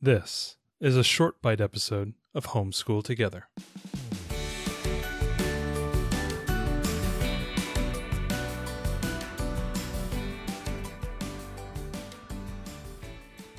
This 0.00 0.56
is 0.78 0.96
a 0.96 1.02
short 1.02 1.42
bite 1.42 1.60
episode 1.60 2.12
of 2.32 2.46
Homeschool 2.46 3.02
Together. 3.02 3.48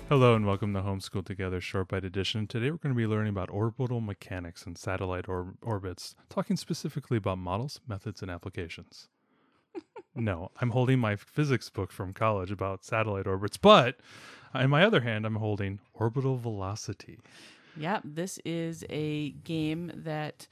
Hello 0.07 0.33
and 0.33 0.45
welcome 0.45 0.73
to 0.73 0.79
Homeschool 0.79 1.25
Together 1.25 1.59
Short 1.59 1.89
Bite 1.89 2.05
Edition. 2.05 2.47
Today 2.47 2.71
we're 2.71 2.77
going 2.77 2.95
to 2.95 2.97
be 2.97 3.05
learning 3.05 3.31
about 3.31 3.49
orbital 3.49 3.99
mechanics 3.99 4.65
and 4.65 4.77
satellite 4.77 5.27
or- 5.27 5.55
orbits, 5.61 6.15
talking 6.29 6.55
specifically 6.55 7.17
about 7.17 7.37
models, 7.37 7.81
methods, 7.85 8.21
and 8.21 8.31
applications. 8.31 9.09
no, 10.15 10.51
I'm 10.61 10.69
holding 10.69 10.99
my 10.99 11.17
physics 11.17 11.69
book 11.69 11.91
from 11.91 12.13
college 12.13 12.49
about 12.49 12.85
satellite 12.85 13.27
orbits, 13.27 13.57
but 13.57 13.97
in 14.55 14.69
my 14.69 14.83
other 14.83 15.01
hand, 15.01 15.25
I'm 15.25 15.35
holding 15.35 15.79
orbital 15.93 16.37
velocity. 16.37 17.19
Yep, 17.77 18.01
this 18.03 18.39
is 18.45 18.83
a 18.89 19.31
game 19.31 19.91
that 19.95 20.47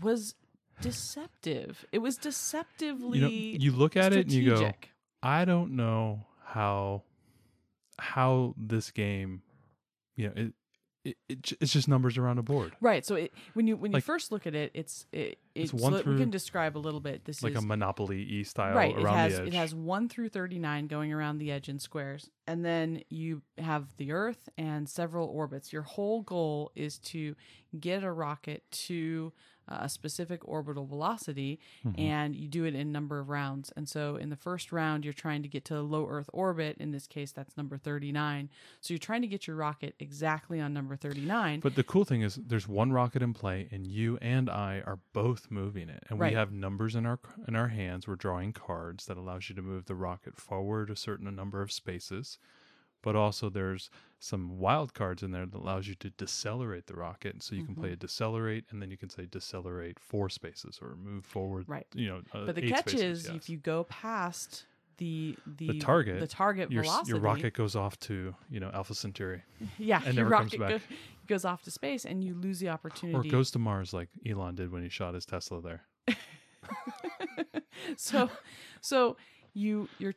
was 0.00 0.34
deceptive. 0.80 1.84
It 1.92 1.98
was 1.98 2.16
deceptively 2.16 3.18
You 3.18 3.24
know, 3.24 3.64
you 3.64 3.72
look 3.72 3.96
at 3.96 4.12
it 4.12 4.26
and 4.26 4.32
you 4.32 4.50
go. 4.50 4.72
I 5.22 5.44
don't 5.44 5.72
know 5.76 6.26
how 6.44 7.02
how 7.98 8.54
this 8.56 8.90
game, 8.92 9.42
you 10.14 10.28
know, 10.28 10.32
it, 10.36 10.52
it, 11.04 11.16
it 11.28 11.52
it's 11.60 11.72
just 11.72 11.88
numbers 11.88 12.18
around 12.18 12.38
a 12.38 12.42
board, 12.42 12.74
Right. 12.80 13.04
So 13.06 13.14
it, 13.14 13.32
when 13.54 13.66
you 13.66 13.76
when 13.76 13.92
you 13.92 13.96
Like- 13.96 14.04
first 14.04 14.32
look 14.32 14.46
at 14.46 14.54
it, 14.54 14.70
it's 14.74 15.06
it, 15.12 15.38
It's 15.54 15.72
one 15.72 15.92
so 15.92 16.02
we 16.10 16.18
can 16.18 16.30
describe 16.30 16.76
a 16.76 16.80
little 16.80 17.00
bit. 17.00 17.24
This 17.24 17.38
is 17.38 17.42
like 17.44 17.52
is 17.52 17.62
a 17.62 17.66
Monopoly 17.66 18.22
E 18.22 18.44
style 18.44 18.74
right. 18.74 18.96
It 18.96 19.02
around 19.02 19.16
has 19.16 19.36
the 19.36 19.42
edge. 19.42 19.48
it 19.48 19.54
has 19.54 19.74
one 19.74 20.08
through 20.08 20.28
thirty 20.30 20.58
nine 20.58 20.86
going 20.86 21.12
around 21.12 21.38
the 21.38 21.50
edge 21.52 21.68
in 21.68 21.78
squares, 21.78 22.30
and 22.46 22.64
then 22.64 23.02
you 23.08 23.42
have 23.58 23.96
the 23.96 24.12
Earth 24.12 24.48
and 24.58 24.88
several 24.88 25.28
orbits. 25.28 25.72
Your 25.72 25.82
whole 25.82 26.22
goal 26.22 26.72
is 26.74 26.98
to 26.98 27.34
get 27.78 28.02
a 28.04 28.10
rocket 28.12 28.62
to 28.70 29.32
a 29.68 29.88
specific 29.88 30.46
orbital 30.46 30.86
velocity, 30.86 31.60
Mm-hmm. 31.86 32.00
and 32.00 32.34
you 32.34 32.48
do 32.48 32.64
it 32.64 32.74
in 32.74 32.80
a 32.80 32.84
number 32.84 33.18
of 33.20 33.28
rounds. 33.28 33.72
And 33.76 33.88
so, 33.88 34.16
in 34.16 34.30
the 34.30 34.36
first 34.36 34.72
round, 34.72 35.04
you're 35.04 35.12
trying 35.12 35.42
to 35.42 35.48
get 35.48 35.64
to 35.66 35.80
low 35.80 36.06
Earth 36.08 36.28
orbit. 36.32 36.76
In 36.80 36.90
this 36.90 37.06
case, 37.06 37.32
that's 37.32 37.56
number 37.56 37.76
thirty 37.76 38.10
nine. 38.12 38.48
So 38.80 38.92
you're 38.94 38.98
trying 38.98 39.22
to 39.22 39.28
get 39.28 39.46
your 39.46 39.56
rocket 39.56 39.94
exactly 39.98 40.60
on 40.60 40.72
number 40.74 40.96
thirty 40.96 41.20
nine. 41.20 41.60
But 41.60 41.74
the 41.76 41.84
cool 41.84 42.04
thing 42.04 42.22
is, 42.22 42.34
there's 42.36 42.66
one 42.68 42.92
rocket 42.92 43.22
in 43.22 43.32
play, 43.34 43.68
and 43.70 43.86
you 43.86 44.18
and 44.20 44.48
I 44.50 44.82
are 44.86 44.98
both 45.12 45.50
moving 45.50 45.88
it, 45.88 46.02
and 46.08 46.18
Right. 46.18 46.32
we 46.32 46.36
have 46.36 46.50
numbers 46.52 46.94
in 46.94 47.06
our 47.06 47.18
in 47.46 47.54
our 47.54 47.68
hands. 47.68 48.08
We're 48.08 48.16
drawing 48.16 48.52
cards 48.52 49.06
that 49.06 49.16
allows 49.16 49.48
you 49.48 49.54
to 49.56 49.62
move 49.62 49.86
the 49.86 49.94
rocket 49.94 50.36
forward 50.36 50.90
a 50.90 50.96
certain 50.96 51.34
number 51.34 51.62
of 51.62 51.70
spaces, 51.70 52.38
but 53.02 53.14
also 53.16 53.48
there's 53.50 53.90
some 54.20 54.58
wild 54.58 54.94
cards 54.94 55.22
in 55.22 55.30
there 55.30 55.46
that 55.46 55.56
allows 55.56 55.86
you 55.86 55.94
to 55.96 56.10
decelerate 56.10 56.86
the 56.86 56.94
rocket. 56.94 57.42
So 57.42 57.54
you 57.54 57.64
can 57.64 57.74
Mm-hmm. 57.74 57.82
play 57.82 57.92
a 57.92 57.96
decelerate, 57.96 58.64
and 58.70 58.82
then 58.82 58.90
you 58.90 58.96
can 58.96 59.08
say 59.08 59.26
decelerate 59.26 59.98
four 60.00 60.28
spaces 60.28 60.78
or 60.82 60.96
move 60.96 61.24
forward. 61.24 61.64
Right. 61.68 61.86
You 61.94 62.08
know, 62.08 62.22
uh, 62.34 62.46
But 62.46 62.54
the 62.56 62.68
catch 62.68 62.88
spaces, 62.90 63.20
is 63.20 63.26
yes. 63.26 63.36
if 63.36 63.48
you 63.48 63.58
go 63.58 63.84
past 63.84 64.64
the 64.96 65.36
the, 65.46 65.68
the 65.68 65.78
target, 65.78 66.18
the 66.18 66.26
target 66.26 66.72
your, 66.72 66.82
velocity, 66.82 67.12
your 67.12 67.20
rocket 67.20 67.54
goes 67.54 67.76
off 67.76 67.96
to 68.00 68.34
you 68.50 68.58
know 68.58 68.68
Alpha 68.74 68.94
Centauri 68.96 69.42
yeah, 69.78 70.02
and 70.04 70.16
your 70.16 70.24
never 70.24 70.36
comes 70.36 70.56
back. 70.56 70.70
go- 70.70 70.80
goes 71.28 71.44
off 71.44 71.62
to 71.62 71.70
space, 71.70 72.04
and 72.04 72.24
you 72.24 72.34
lose 72.34 72.58
the 72.58 72.68
opportunity. 72.70 73.16
or 73.28 73.30
goes 73.30 73.52
to 73.52 73.60
Mars 73.60 73.92
like 73.92 74.08
Elon 74.28 74.56
did 74.56 74.72
when 74.72 74.82
he 74.82 74.88
shot 74.88 75.14
his 75.14 75.24
Tesla 75.24 75.60
there. 75.60 75.82
so, 77.96 78.28
so 78.80 79.16
you 79.54 79.88
you're. 79.98 80.14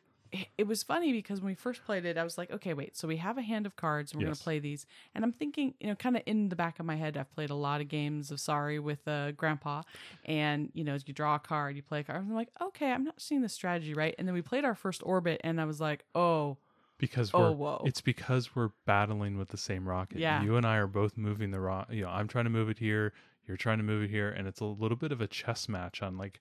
It 0.56 0.66
was 0.66 0.82
funny 0.82 1.12
because 1.12 1.40
when 1.40 1.48
we 1.48 1.54
first 1.54 1.84
played 1.84 2.04
it, 2.06 2.16
I 2.16 2.24
was 2.24 2.38
like, 2.38 2.50
okay, 2.50 2.72
wait. 2.72 2.96
So 2.96 3.06
we 3.06 3.18
have 3.18 3.36
a 3.36 3.42
hand 3.42 3.66
of 3.66 3.76
cards, 3.76 4.12
and 4.12 4.20
we're 4.20 4.28
Yes. 4.28 4.38
gonna 4.38 4.44
play 4.44 4.58
these. 4.58 4.86
And 5.14 5.24
I'm 5.24 5.32
thinking, 5.32 5.74
you 5.78 5.88
know, 5.88 5.94
kind 5.94 6.16
of 6.16 6.22
in 6.24 6.48
the 6.48 6.56
back 6.56 6.78
of 6.80 6.86
my 6.86 6.96
head, 6.96 7.16
I've 7.16 7.30
played 7.34 7.50
a 7.50 7.54
lot 7.54 7.80
of 7.80 7.88
games 7.88 8.30
of 8.30 8.40
Sorry 8.40 8.78
with 8.78 9.06
uh, 9.06 9.32
Grandpa, 9.32 9.82
and 10.24 10.70
you 10.74 10.84
know, 10.84 10.96
you 11.04 11.12
draw 11.12 11.34
a 11.34 11.38
card, 11.38 11.76
you 11.76 11.82
play 11.82 12.00
a 12.00 12.04
card. 12.04 12.18
I'm 12.20 12.34
like, 12.34 12.48
okay, 12.60 12.92
I'm 12.92 13.04
not 13.04 13.20
seeing 13.20 13.42
the 13.42 13.48
strategy 13.48 13.92
right. 13.94 14.14
And 14.18 14.26
then 14.26 14.34
we 14.34 14.42
played 14.42 14.64
our 14.64 14.74
first 14.74 15.02
orbit, 15.04 15.40
and 15.44 15.60
I 15.60 15.64
was 15.64 15.80
like, 15.80 16.04
oh, 16.14 16.56
because 16.98 17.34
Oh, 17.34 17.50
we're 17.50 17.52
whoa. 17.52 17.82
it's 17.86 18.00
because 18.00 18.54
we're 18.54 18.70
battling 18.86 19.36
with 19.36 19.48
the 19.48 19.56
same 19.58 19.88
rocket. 19.88 20.18
Yeah. 20.18 20.40
You 20.42 20.56
and 20.56 20.64
I 20.66 20.76
are 20.76 20.86
both 20.86 21.16
moving 21.18 21.50
the 21.50 21.60
rocket. 21.60 21.94
You 21.94 22.04
know, 22.04 22.10
I'm 22.10 22.28
trying 22.28 22.44
to 22.44 22.50
move 22.50 22.68
it 22.70 22.78
here, 22.78 23.12
you're 23.46 23.56
trying 23.56 23.78
to 23.78 23.84
move 23.84 24.04
it 24.04 24.10
here, 24.10 24.30
and 24.30 24.46
it's 24.46 24.60
a 24.60 24.64
little 24.64 24.96
bit 24.96 25.12
of 25.12 25.20
a 25.20 25.26
chess 25.26 25.68
match 25.68 26.02
on 26.02 26.16
like 26.16 26.40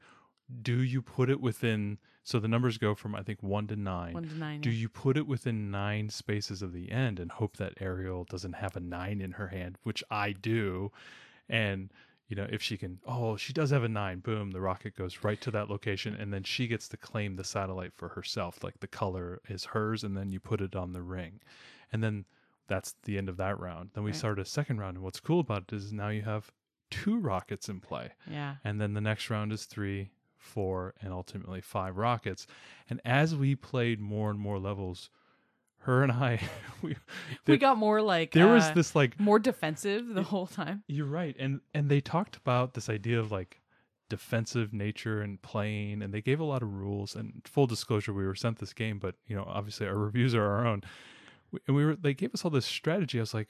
do 0.61 0.81
you 0.81 1.01
put 1.01 1.29
it 1.29 1.39
within 1.39 1.97
so 2.23 2.39
the 2.39 2.47
numbers 2.47 2.77
go 2.77 2.93
from 2.95 3.15
I 3.15 3.23
think 3.23 3.41
1 3.41 3.67
to 3.67 3.75
9. 3.75 4.13
one 4.13 4.23
to 4.27 4.35
nine. 4.35 4.61
do 4.61 4.69
yeah. 4.69 4.81
you 4.81 4.89
put 4.89 5.17
it 5.17 5.25
within 5.27 5.71
9 5.71 6.09
spaces 6.09 6.61
of 6.61 6.71
the 6.73 6.91
end 6.91 7.19
and 7.19 7.31
hope 7.31 7.57
that 7.57 7.73
Ariel 7.81 8.25
doesn't 8.25 8.53
have 8.53 8.75
a 8.75 8.79
9 8.79 9.21
in 9.21 9.31
her 9.33 9.47
hand, 9.47 9.77
which 9.83 10.03
I 10.11 10.31
do. 10.33 10.91
And 11.49 11.91
you 12.27 12.35
know, 12.37 12.47
if 12.49 12.61
she 12.61 12.77
can, 12.77 12.99
oh, 13.05 13.35
she 13.35 13.51
does 13.51 13.71
have 13.71 13.83
a 13.83 13.89
nine, 13.89 14.19
boom, 14.19 14.51
the 14.51 14.61
rocket 14.61 14.95
goes 14.95 15.21
right 15.21 15.41
to 15.41 15.51
that 15.51 15.69
location, 15.69 16.15
and 16.15 16.31
then 16.33 16.43
she 16.43 16.65
gets 16.65 16.87
to 16.87 16.95
claim 16.95 17.35
the 17.35 17.43
satellite 17.43 17.91
for 17.93 18.07
herself. 18.07 18.63
Like 18.63 18.79
the 18.79 18.87
color 18.87 19.41
is 19.49 19.65
hers, 19.65 20.01
and 20.05 20.15
then 20.15 20.31
you 20.31 20.39
put 20.39 20.61
it 20.61 20.73
on 20.73 20.93
the 20.93 21.01
ring. 21.01 21.41
And 21.91 22.01
then 22.01 22.23
that's 22.69 22.95
the 23.03 23.17
end 23.17 23.27
of 23.27 23.35
that 23.35 23.59
round. 23.59 23.89
Then 23.95 24.05
we 24.05 24.11
Right. 24.11 24.17
start 24.17 24.39
a 24.39 24.45
second 24.45 24.77
round, 24.77 24.95
and 24.95 25.03
what's 25.03 25.19
cool 25.19 25.41
about 25.41 25.63
it 25.63 25.73
is 25.75 25.91
now 25.91 26.07
you 26.07 26.21
have 26.21 26.53
two 26.89 27.19
rockets 27.19 27.67
in 27.67 27.81
play. 27.81 28.11
yeah. 28.25 28.55
And 28.63 28.79
then 28.79 28.93
the 28.93 29.01
next 29.01 29.29
round 29.29 29.51
is 29.51 29.65
three, 29.65 30.11
four, 30.41 30.93
and 31.01 31.13
ultimately 31.13 31.61
five 31.61 31.97
rockets. 31.97 32.47
And 32.89 32.99
as 33.05 33.35
we 33.35 33.55
played 33.55 33.99
more 33.99 34.29
and 34.29 34.39
more 34.39 34.59
levels, 34.59 35.09
her 35.79 36.03
and 36.03 36.11
I, 36.11 36.39
we, 36.81 36.95
we 37.47 37.57
got 37.57 37.77
more 37.77 38.01
like 38.01 38.31
there 38.33 38.47
was 38.47 38.65
uh, 38.65 38.73
this 38.73 38.95
like 38.95 39.19
more 39.19 39.39
defensive 39.39 40.07
the 40.09 40.23
whole 40.23 40.47
time. 40.47 40.83
you're 40.87 41.05
right, 41.05 41.35
and 41.39 41.61
and 41.73 41.89
they 41.89 42.01
talked 42.01 42.35
about 42.35 42.73
this 42.73 42.89
idea 42.89 43.19
of 43.19 43.31
like 43.31 43.61
defensive 44.09 44.73
nature 44.73 45.21
and 45.21 45.41
playing, 45.41 46.01
and 46.01 46.13
they 46.13 46.21
gave 46.21 46.39
a 46.39 46.43
lot 46.43 46.61
of 46.61 46.73
rules. 46.73 47.15
And 47.15 47.41
full 47.45 47.65
disclosure, 47.67 48.11
we 48.13 48.25
were 48.25 48.35
sent 48.35 48.59
this 48.59 48.73
game, 48.73 48.99
but 48.99 49.15
you 49.25 49.35
know, 49.35 49.45
obviously 49.47 49.87
our 49.87 49.97
reviews 50.07 50.35
are 50.35 50.43
our 50.43 50.65
own. 50.67 50.81
We- 51.51 51.59
And 51.67 51.75
we 51.75 51.85
were 51.85 51.95
they 51.95 52.13
gave 52.13 52.33
us 52.33 52.43
all 52.43 52.51
this 52.51 52.65
strategy. 52.65 53.19
I 53.19 53.21
was 53.21 53.33
like, 53.33 53.49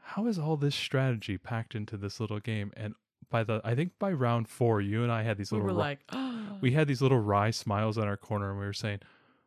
how 0.00 0.26
is 0.28 0.38
all 0.38 0.56
this 0.56 0.74
strategy 0.76 1.36
packed 1.38 1.74
into 1.74 1.96
this 1.96 2.20
little 2.20 2.38
game? 2.40 2.72
And 2.76 2.94
by 3.30 3.44
the 3.44 3.60
I 3.64 3.74
think 3.74 3.92
by 3.98 4.12
round 4.12 4.48
four, 4.48 4.80
you 4.80 5.02
and 5.02 5.12
I 5.12 5.22
had 5.22 5.36
these 5.36 5.52
We 5.52 5.58
little 5.58 5.74
were 5.74 5.80
like, 5.80 6.00
we 6.60 6.72
had 6.72 6.88
these 6.88 7.02
little 7.02 7.18
wry 7.18 7.50
smiles 7.50 7.98
on 7.98 8.06
our 8.06 8.16
corner, 8.16 8.50
and 8.50 8.58
we 8.58 8.66
were 8.66 8.72
saying, 8.72 9.00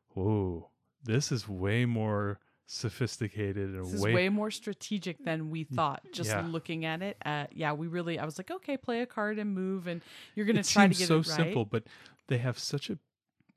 "Whoa, 0.09 0.69
this 1.03 1.31
is 1.31 1.47
way 1.47 1.85
more." 1.85 2.39
sophisticated 2.71 3.69
and 3.69 3.83
this 3.83 3.93
is 3.93 4.01
way 4.01 4.13
way 4.13 4.29
more 4.29 4.51
strategic 4.51 5.25
than 5.25 5.49
we 5.49 5.63
thought. 5.63 6.03
Just 6.13 6.29
yeah. 6.29 6.45
looking 6.45 6.85
at 6.85 7.01
it, 7.01 7.17
uh, 7.25 7.47
yeah, 7.51 7.73
we 7.73 7.87
really. 7.87 8.19
I 8.19 8.25
was 8.25 8.37
like, 8.37 8.51
okay, 8.51 8.77
play 8.77 9.01
a 9.01 9.07
card 9.07 9.39
and 9.39 9.55
move, 9.55 9.87
and 9.87 10.03
you're 10.35 10.45
gonna 10.45 10.59
it 10.59 10.67
try 10.67 10.87
to 10.87 10.93
get 10.93 11.07
so 11.07 11.15
it 11.15 11.27
right. 11.29 11.35
simple, 11.35 11.65
but 11.65 11.85
they 12.27 12.37
have 12.37 12.59
such 12.59 12.91
a 12.91 12.99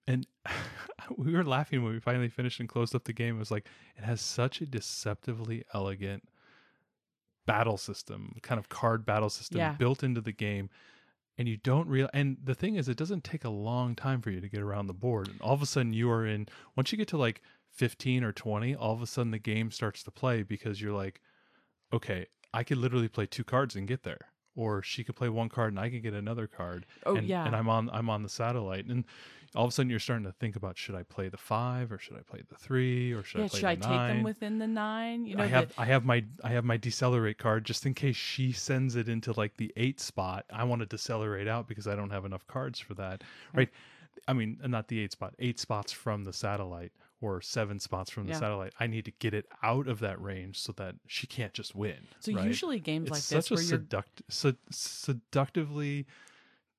and 0.06 0.27
we 1.16 1.32
were 1.32 1.44
laughing 1.44 1.82
when 1.82 1.93
we 1.93 2.00
finally 2.00 2.28
finished 2.28 2.61
and 2.61 2.69
closed 2.69 2.94
up 2.94 3.05
the 3.05 3.12
game. 3.12 3.37
It 3.37 3.38
was 3.38 3.50
like 3.50 3.66
it 3.97 4.05
has 4.05 4.21
such 4.21 4.61
a 4.61 4.66
deceptively 4.66 5.65
elegant 5.75 6.25
battle 7.47 7.77
system, 7.77 8.35
kind 8.43 8.59
of 8.59 8.69
card 8.69 9.05
battle 9.05 9.31
system 9.31 9.59
Yeah. 9.59 9.73
built 9.73 10.03
into 10.03 10.21
the 10.21 10.33
game. 10.33 10.71
And 11.39 11.49
you 11.49 11.57
don't 11.57 11.89
real 11.89 12.11
and 12.13 12.37
the 12.45 12.55
thing 12.55 12.77
is 12.77 12.89
it 12.89 12.97
doesn't 12.99 13.25
take 13.25 13.43
a 13.45 13.49
long 13.51 13.97
time 13.97 14.21
for 14.21 14.31
you 14.31 14.41
to 14.41 14.49
get 14.49 14.61
around 14.61 14.87
the 14.87 14.93
board. 14.95 15.29
And 15.29 15.41
all 15.41 15.55
of 15.55 15.63
a 15.63 15.67
sudden 15.67 15.93
you 15.95 16.11
are 16.11 16.27
in 16.27 16.47
once 16.77 16.93
you 16.93 16.99
get 16.99 17.09
to 17.09 17.17
like 17.17 17.41
15 17.71 18.23
or 18.23 18.33
20, 18.33 18.75
all 18.75 18.93
of 18.93 19.01
a 19.01 19.07
sudden 19.07 19.31
the 19.31 19.39
game 19.39 19.71
starts 19.71 20.03
to 20.03 20.11
play 20.11 20.43
because 20.43 20.81
you're 20.83 20.93
like, 20.93 21.21
okay, 21.93 22.27
I 22.53 22.65
could 22.65 22.77
literally 22.77 23.09
play 23.09 23.25
two 23.27 23.45
cards 23.45 23.75
and 23.75 23.89
get 23.89 24.03
there. 24.03 24.29
Or 24.55 24.83
she 24.83 25.03
could 25.03 25.17
play 25.17 25.29
one 25.31 25.49
card 25.49 25.73
and 25.73 25.81
I 25.81 25.89
could 25.89 26.03
get 26.03 26.13
another 26.15 26.47
card. 26.47 26.85
Oh, 27.07 27.17
and, 27.17 27.27
yeah. 27.27 27.47
And 27.47 27.57
I'm 27.57 27.69
on 27.69 27.89
I'm 27.91 28.11
on 28.11 28.23
the 28.23 28.29
satellite. 28.29 28.85
And 28.87 29.05
all 29.55 29.65
of 29.65 29.71
a 29.71 29.73
sudden 29.73 29.89
you're 29.89 29.99
starting 29.99 30.25
to 30.27 30.33
think 30.33 30.57
about 30.57 30.77
should 30.77 30.95
I 30.95 31.03
play 31.03 31.29
the 31.29 31.37
five 31.37 31.91
or 31.93 31.99
should 31.99 32.17
I 32.17 32.21
play 32.21 32.43
the 32.49 32.57
three 32.57 33.12
or 33.12 33.23
should 33.23 33.39
yeah, 33.39 33.45
I 33.45 33.49
play 33.49 33.59
should 33.59 33.67
I 33.67 33.75
the 33.77 33.81
take 33.83 33.91
them 33.91 34.23
within 34.23 34.59
the 34.59 34.67
nine? 34.67 35.25
You 35.25 35.37
know, 35.37 35.43
I 35.43 35.47
have 35.47 35.69
the- 35.75 35.81
I 35.81 35.85
have 35.87 36.05
my 36.05 36.25
I 36.45 36.51
have 36.51 36.65
my 36.65 36.77
decelerate 36.77 37.38
card 37.38 37.65
just 37.65 37.87
in 37.87 37.94
case 37.94 38.17
she 38.17 38.53
sends 38.53 38.97
it 38.97 39.09
into 39.09 39.32
like 39.32 39.56
the 39.56 39.73
eight 39.76 40.00
spot. 40.00 40.44
I 40.53 40.65
want 40.65 40.81
to 40.81 40.87
decelerate 40.87 41.49
out 41.49 41.67
because 41.69 41.87
I 41.87 41.94
don't 41.94 42.11
have 42.11 42.25
enough 42.25 42.47
cards 42.47 42.79
for 42.79 42.94
that. 42.94 43.23
Right. 43.55 43.71
I 44.29 44.35
mean, 44.35 44.59
not 44.65 44.88
the 44.88 45.00
eight 45.00 45.12
spot, 45.12 45.35
eight 45.38 45.59
spots 45.59 45.93
from 45.93 46.25
the 46.25 46.32
satellite 46.32 46.93
or 47.23 47.41
seven 47.41 47.79
spots 47.79 48.11
from 48.11 48.27
the 48.27 48.33
Yeah. 48.33 48.41
satellite. 48.41 48.75
I 48.79 48.87
need 48.89 49.05
to 49.07 49.13
get 49.13 49.33
it 49.33 49.47
out 49.63 49.87
of 49.89 50.01
that 50.01 50.21
range 50.21 50.59
so 50.59 50.73
that 50.73 50.97
she 51.07 51.27
can't 51.27 51.55
just 51.55 51.75
win. 51.75 52.09
so 52.21 52.33
right? 52.35 52.45
usually 52.47 52.81
games 52.81 53.05
it's 53.05 53.11
like 53.13 53.23
such 53.23 53.49
this 53.49 53.51
a 53.51 53.55
where 53.55 53.63
you're 53.65 53.79
seduct, 53.79 54.23
sed- 54.29 54.57
seductively 54.71 56.07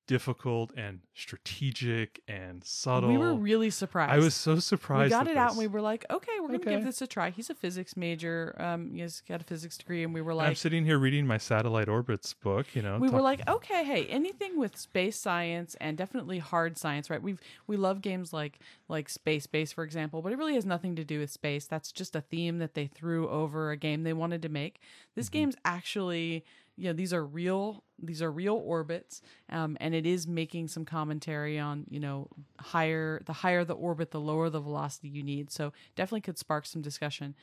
difficult 0.06 0.72
and 0.76 1.00
strategic 1.14 2.20
and 2.28 2.62
subtle. 2.64 3.08
We 3.10 3.18
were 3.18 3.34
really 3.34 3.70
surprised. 3.70 4.12
I 4.12 4.18
was 4.18 4.34
so 4.34 4.58
surprised. 4.58 5.04
we 5.04 5.08
got 5.10 5.26
it 5.28 5.36
out 5.36 5.50
and 5.50 5.58
we 5.58 5.66
were 5.66 5.80
like, 5.80 6.04
okay, 6.10 6.32
we're 6.40 6.48
gonna 6.48 6.58
Okay. 6.58 6.70
give 6.70 6.84
this 6.84 7.00
a 7.02 7.06
try. 7.06 7.30
He's 7.30 7.50
a 7.50 7.54
physics 7.54 7.96
major. 7.96 8.54
Um, 8.58 8.94
he's 8.94 9.22
got 9.26 9.40
a 9.40 9.44
physics 9.44 9.76
degree, 9.78 10.02
and 10.02 10.12
we 10.14 10.20
were 10.20 10.32
And 10.32 10.42
I'm 10.42 10.54
sitting 10.54 10.84
here 10.84 10.98
reading 10.98 11.26
my 11.26 11.38
satellite 11.38 11.88
orbits 11.88 12.32
book. 12.34 12.74
You 12.74 12.82
know, 12.82 12.98
we 12.98 13.08
were 13.08 13.20
like, 13.22 13.48
okay, 13.48 13.84
hey, 13.84 14.06
anything 14.06 14.58
with 14.58 14.76
space 14.76 15.16
science 15.18 15.76
and 15.80 15.96
definitely 15.96 16.38
hard 16.38 16.76
science, 16.78 17.08
right? 17.10 17.22
We've 17.22 17.40
we 17.66 17.76
love 17.76 18.00
games 18.02 18.32
like 18.32 18.58
like 18.88 19.08
Space 19.08 19.46
Base, 19.46 19.72
for 19.72 19.84
example, 19.84 20.22
but 20.22 20.32
it 20.32 20.38
really 20.38 20.54
has 20.54 20.66
nothing 20.66 20.94
to 20.96 21.04
do 21.04 21.20
with 21.20 21.30
space. 21.30 21.66
That's 21.66 21.90
just 21.92 22.14
a 22.14 22.20
theme 22.20 22.58
that 22.58 22.74
they 22.74 22.86
threw 22.86 23.28
over 23.28 23.70
a 23.70 23.76
game 23.76 24.02
they 24.02 24.12
wanted 24.12 24.42
to 24.42 24.48
make. 24.48 24.80
This 25.14 25.26
Mm-hmm. 25.26 25.38
game's 25.38 25.56
actually, 25.64 26.44
you 26.76 26.88
know, 26.88 26.92
these 26.92 27.12
are 27.12 27.24
real 27.24 27.82
these 28.02 28.20
are 28.20 28.30
real 28.30 28.56
orbits, 28.56 29.22
um, 29.50 29.76
and 29.80 29.94
it 29.94 30.04
is 30.04 30.26
making 30.26 30.66
some 30.68 30.84
commentary 30.84 31.58
on, 31.58 31.84
you 31.88 32.00
know, 32.00 32.28
higher 32.58 33.20
the 33.24 33.32
higher 33.32 33.64
the 33.64 33.74
orbit, 33.74 34.10
the 34.10 34.20
lower 34.20 34.50
the 34.50 34.60
velocity 34.60 35.08
you 35.08 35.22
need. 35.22 35.50
So 35.50 35.72
definitely 35.94 36.22
could 36.22 36.38
spark 36.38 36.66
some 36.66 36.82
discussion 36.82 37.34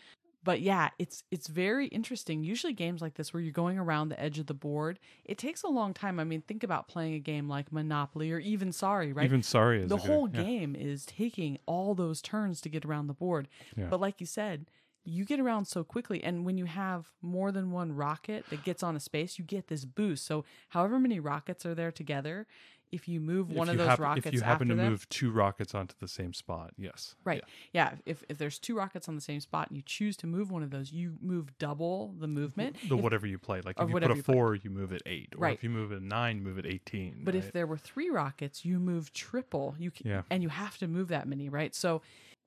but 0.43 0.59
yeah 0.59 0.89
it's 0.97 1.23
it's 1.29 1.45
very 1.45 1.85
interesting 1.89 2.43
usually 2.43 2.73
games 2.73 2.99
like 2.99 3.13
this 3.13 3.31
where 3.31 3.41
you're 3.43 3.51
going 3.51 3.77
around 3.77 4.09
the 4.09 4.19
edge 4.19 4.39
of 4.39 4.47
the 4.47 4.55
board 4.55 4.97
it 5.23 5.37
takes 5.37 5.61
a 5.61 5.67
long 5.67 5.93
time 5.93 6.19
i 6.19 6.23
mean 6.23 6.41
think 6.41 6.63
about 6.63 6.87
playing 6.87 7.13
a 7.13 7.19
game 7.19 7.47
like 7.47 7.71
monopoly 7.71 8.31
or 8.31 8.39
even 8.39 8.71
sorry 8.71 9.13
right 9.13 9.25
even 9.25 9.43
sorry 9.43 9.83
is 9.83 9.89
the 9.89 9.97
good- 9.97 10.07
whole 10.07 10.27
yeah. 10.29 10.41
game 10.41 10.75
is 10.75 11.05
taking 11.05 11.59
all 11.67 11.93
those 11.93 12.23
turns 12.23 12.59
to 12.59 12.69
get 12.69 12.83
around 12.83 13.05
the 13.05 13.13
board 13.13 13.47
Yeah. 13.77 13.85
but 13.87 13.99
like 13.99 14.19
you 14.19 14.25
said 14.25 14.65
you 15.03 15.25
get 15.25 15.39
around 15.39 15.65
so 15.65 15.83
quickly 15.83 16.24
and 16.24 16.45
when 16.45 16.57
you 16.57 16.65
have 16.65 17.07
more 17.21 17.51
than 17.51 17.71
one 17.71 17.92
rocket 17.92 18.45
that 18.50 18.63
gets 18.63 18.83
on 18.83 18.95
a 18.95 19.00
space 19.00 19.39
you 19.39 19.44
get 19.45 19.68
this 19.68 19.83
boost 19.86 20.25
so 20.25 20.45
however 20.69 21.00
many 21.00 21.19
rockets 21.19 21.65
are 21.65 21.74
there 21.74 21.92
together 21.92 22.45
if 22.92 23.07
you 23.07 23.21
move 23.21 23.50
If 23.50 23.56
one 23.56 23.69
of 23.69 23.77
those 23.77 23.88
hap- 23.88 24.00
rockets 24.01 24.27
If 24.27 24.33
you 24.33 24.42
happen 24.42 24.68
to 24.68 24.75
them, 24.75 24.89
move 24.89 25.07
two 25.07 25.31
rockets 25.31 25.74
onto 25.74 25.95
the 26.01 26.09
same 26.09 26.33
spot, 26.33 26.71
yes. 26.77 27.15
Right. 27.24 27.42
Yeah. 27.71 27.94
If 28.06 28.21
if 28.27 28.38
there's 28.38 28.59
two 28.59 28.75
rockets 28.75 29.07
on 29.07 29.15
the 29.15 29.21
same 29.21 29.39
spot 29.39 29.69
and 29.69 29.77
you 29.77 29.83
choose 29.86 30.18
to 30.18 30.27
move 30.27 30.51
one 30.51 30.62
of 30.62 30.71
those, 30.71 30.92
you 30.92 31.13
move 31.21 31.57
double 31.57 32.13
the 32.19 32.27
movement. 32.27 32.75
The 32.89 32.98
If- 32.98 33.01
whatever 33.01 33.25
you 33.25 33.38
play. 33.39 33.62
Like 33.62 33.80
if 33.80 33.88
you 33.88 33.94
put 33.94 34.03
a 34.03 34.07
you 34.07 34.21
play. 34.21 34.33
four, 34.36 34.56
you 34.56 34.69
move 34.69 34.92
it 34.92 35.03
eight. 35.06 35.30
Or 35.38 35.39
Right. 35.39 35.53
if 35.53 35.63
you 35.63 35.69
move 35.69 35.94
it 35.94 36.01
nine, 36.01 36.44
move 36.44 36.57
it 36.57 36.65
eighteen. 36.65 37.21
but 37.24 37.33
if 37.33 37.53
there 37.53 37.65
were 37.65 37.77
three 37.77 38.09
rockets, 38.09 38.65
you 38.65 38.77
move 38.77 39.13
triple. 39.13 39.74
You 39.80 39.89
can, 39.89 40.07
Yeah. 40.09 40.24
and 40.30 40.44
you 40.44 40.50
have 40.50 40.77
to 40.80 40.88
move 40.89 41.07
that 41.07 41.30
many, 41.30 41.48
right? 41.48 41.74
So 41.74 42.01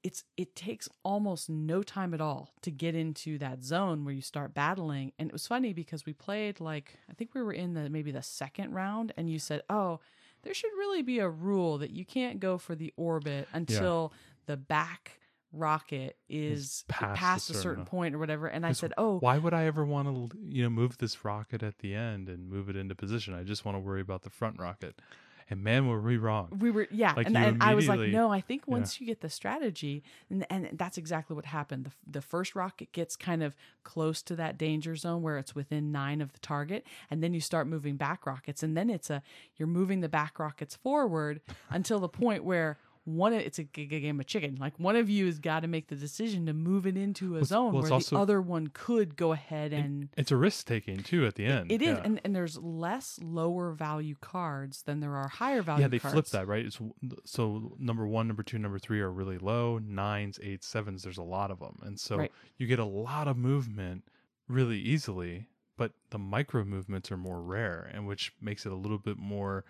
it's 0.04 0.22
it 0.36 0.54
takes 0.54 0.88
almost 1.02 1.48
no 1.48 1.82
time 1.82 2.12
at 2.14 2.20
all 2.20 2.52
to 2.60 2.70
get 2.70 2.94
into 2.94 3.38
that 3.38 3.64
zone 3.64 4.04
where 4.04 4.14
you 4.14 4.20
start 4.20 4.54
battling. 4.54 5.12
And 5.18 5.30
it 5.30 5.32
was 5.32 5.46
funny 5.46 5.72
because 5.72 6.06
we 6.06 6.12
played 6.12 6.60
like 6.60 6.98
I 7.10 7.14
think 7.14 7.34
we 7.34 7.42
were 7.42 7.54
in 7.54 7.72
the 7.72 7.88
maybe 7.88 8.12
the 8.12 8.22
second 8.22 8.72
round, 8.72 9.12
and 9.16 9.28
you 9.30 9.38
said, 9.38 9.62
"Oh, 9.68 10.00
there 10.42 10.54
should 10.54 10.72
really 10.78 11.02
be 11.02 11.18
a 11.18 11.28
rule 11.28 11.78
that 11.78 11.90
you 11.90 12.04
can't 12.04 12.38
go 12.38 12.58
for 12.58 12.74
the 12.76 12.92
orbit 12.96 13.48
until 13.52 14.12
the 14.46 14.56
back." 14.56 15.18
rocket 15.56 16.16
is 16.28 16.84
past 16.88 17.16
past, 17.16 17.48
a 17.48 17.52
a 17.52 17.54
certain 17.54 17.62
certain 17.62 17.84
point 17.84 18.12
or 18.12 18.18
whatever 18.18 18.48
and 18.48 18.66
i 18.66 18.72
said 18.72 18.92
oh 18.98 19.20
why 19.20 19.38
would 19.38 19.54
I 19.54 19.66
ever 19.66 19.84
want 19.84 20.08
to, 20.08 20.36
you 20.42 20.64
know, 20.64 20.68
move 20.68 20.98
this 20.98 21.24
rocket 21.24 21.62
at 21.62 21.78
the 21.78 21.94
end 21.94 22.28
and 22.28 22.48
move 22.48 22.68
it 22.68 22.74
into 22.74 22.96
position? 22.96 23.34
I 23.34 23.44
just 23.44 23.64
want 23.64 23.76
to 23.76 23.80
worry 23.80 24.00
about 24.00 24.22
the 24.22 24.30
front 24.30 24.58
rocket. 24.58 25.00
And 25.50 25.62
man, 25.62 25.86
were 25.88 26.00
we 26.00 26.16
wrong. 26.16 26.48
we 26.58 26.70
were 26.70 26.88
yeah 26.90 27.12
Like, 27.16 27.26
and, 27.26 27.36
and 27.36 27.62
i 27.62 27.74
was 27.74 27.86
like 27.88 28.00
no 28.00 28.32
i 28.32 28.40
think 28.40 28.66
once 28.66 29.00
you 29.00 29.06
get 29.06 29.20
the 29.20 29.28
strategy 29.28 30.02
and, 30.30 30.46
and 30.50 30.70
that's 30.72 30.96
exactly 30.98 31.36
what 31.36 31.44
happened 31.46 31.84
the, 31.84 31.92
the 32.10 32.22
first 32.22 32.54
rocket 32.54 32.92
gets 32.92 33.14
kind 33.16 33.42
of 33.42 33.54
close 33.82 34.22
to 34.22 34.36
that 34.36 34.56
danger 34.58 34.96
zone 34.96 35.22
where 35.22 35.38
it's 35.38 35.54
within 35.54 35.92
nine 35.92 36.20
of 36.20 36.32
the 36.32 36.38
target 36.40 36.86
and 37.10 37.22
then 37.22 37.34
you 37.34 37.40
start 37.40 37.66
moving 37.66 37.96
back 37.96 38.26
rockets 38.26 38.62
and 38.62 38.76
then 38.76 38.88
it's 38.90 39.10
a 39.10 39.22
you're 39.56 39.68
moving 39.68 40.00
the 40.00 40.08
back 40.08 40.38
rockets 40.38 40.74
forward 40.76 41.40
until 41.70 42.00
the 42.00 42.08
point 42.08 42.44
where 42.44 42.78
one 43.04 43.32
it's 43.34 43.58
a 43.58 43.64
game 43.64 44.18
of 44.18 44.26
chicken 44.26 44.56
like 44.58 44.78
one 44.78 44.96
of 44.96 45.10
you 45.10 45.26
has 45.26 45.38
got 45.38 45.60
to 45.60 45.68
make 45.68 45.88
the 45.88 45.94
decision 45.94 46.46
to 46.46 46.52
move 46.54 46.86
it 46.86 46.96
into 46.96 47.34
a 47.34 47.36
it's- 47.36 47.48
zone 47.48 47.72
well, 47.72 47.82
where 47.82 47.92
also- 47.92 48.16
the 48.16 48.22
other 48.22 48.40
one 48.40 48.68
could 48.68 49.14
go 49.16 49.32
ahead 49.32 49.72
and 49.74 50.08
It's 50.16 50.30
a 50.30 50.36
risk 50.36 50.66
taking 50.66 51.02
too 51.02 51.26
at 51.26 51.34
the 51.34 51.44
end. 51.44 51.70
it 51.70 51.82
is 51.82 51.98
yeah. 51.98 52.02
and, 52.02 52.20
and 52.24 52.34
there's 52.34 52.56
less 52.58 53.18
lower 53.22 53.72
value 53.72 54.14
cards 54.20 54.82
than 54.82 55.00
there 55.00 55.14
are 55.16 55.28
higher 55.28 55.60
value 55.60 55.82
yeah, 55.82 55.88
they 55.88 55.98
cards. 55.98 56.14
flip 56.14 56.26
that, 56.28 56.46
right? 56.48 56.64
It's 56.64 56.78
so 57.24 57.76
number 57.78 58.06
one, 58.06 58.26
number 58.26 58.42
two, 58.42 58.58
number 58.58 58.78
three 58.78 59.00
are 59.00 59.10
really 59.12 59.38
low. 59.38 59.78
Nines, 59.78 60.38
eights, 60.42 60.66
sevens. 60.66 61.02
There's 61.02 61.18
a 61.18 61.22
lot 61.22 61.50
of 61.50 61.58
them, 61.60 61.78
and 61.82 61.98
so 62.00 62.16
Right. 62.16 62.32
you 62.56 62.66
get 62.66 62.78
a 62.78 62.84
lot 62.84 63.28
of 63.28 63.36
movement 63.36 64.04
really 64.48 64.78
easily. 64.78 65.46
But 65.76 65.92
the 66.10 66.18
micro 66.18 66.64
movements 66.64 67.10
are 67.10 67.16
more 67.16 67.42
rare, 67.42 67.90
and 67.92 68.06
which 68.06 68.32
makes 68.40 68.64
it 68.64 68.70
a 68.72 68.76
little 68.76 68.98
bit 68.98 69.18
more 69.18 69.64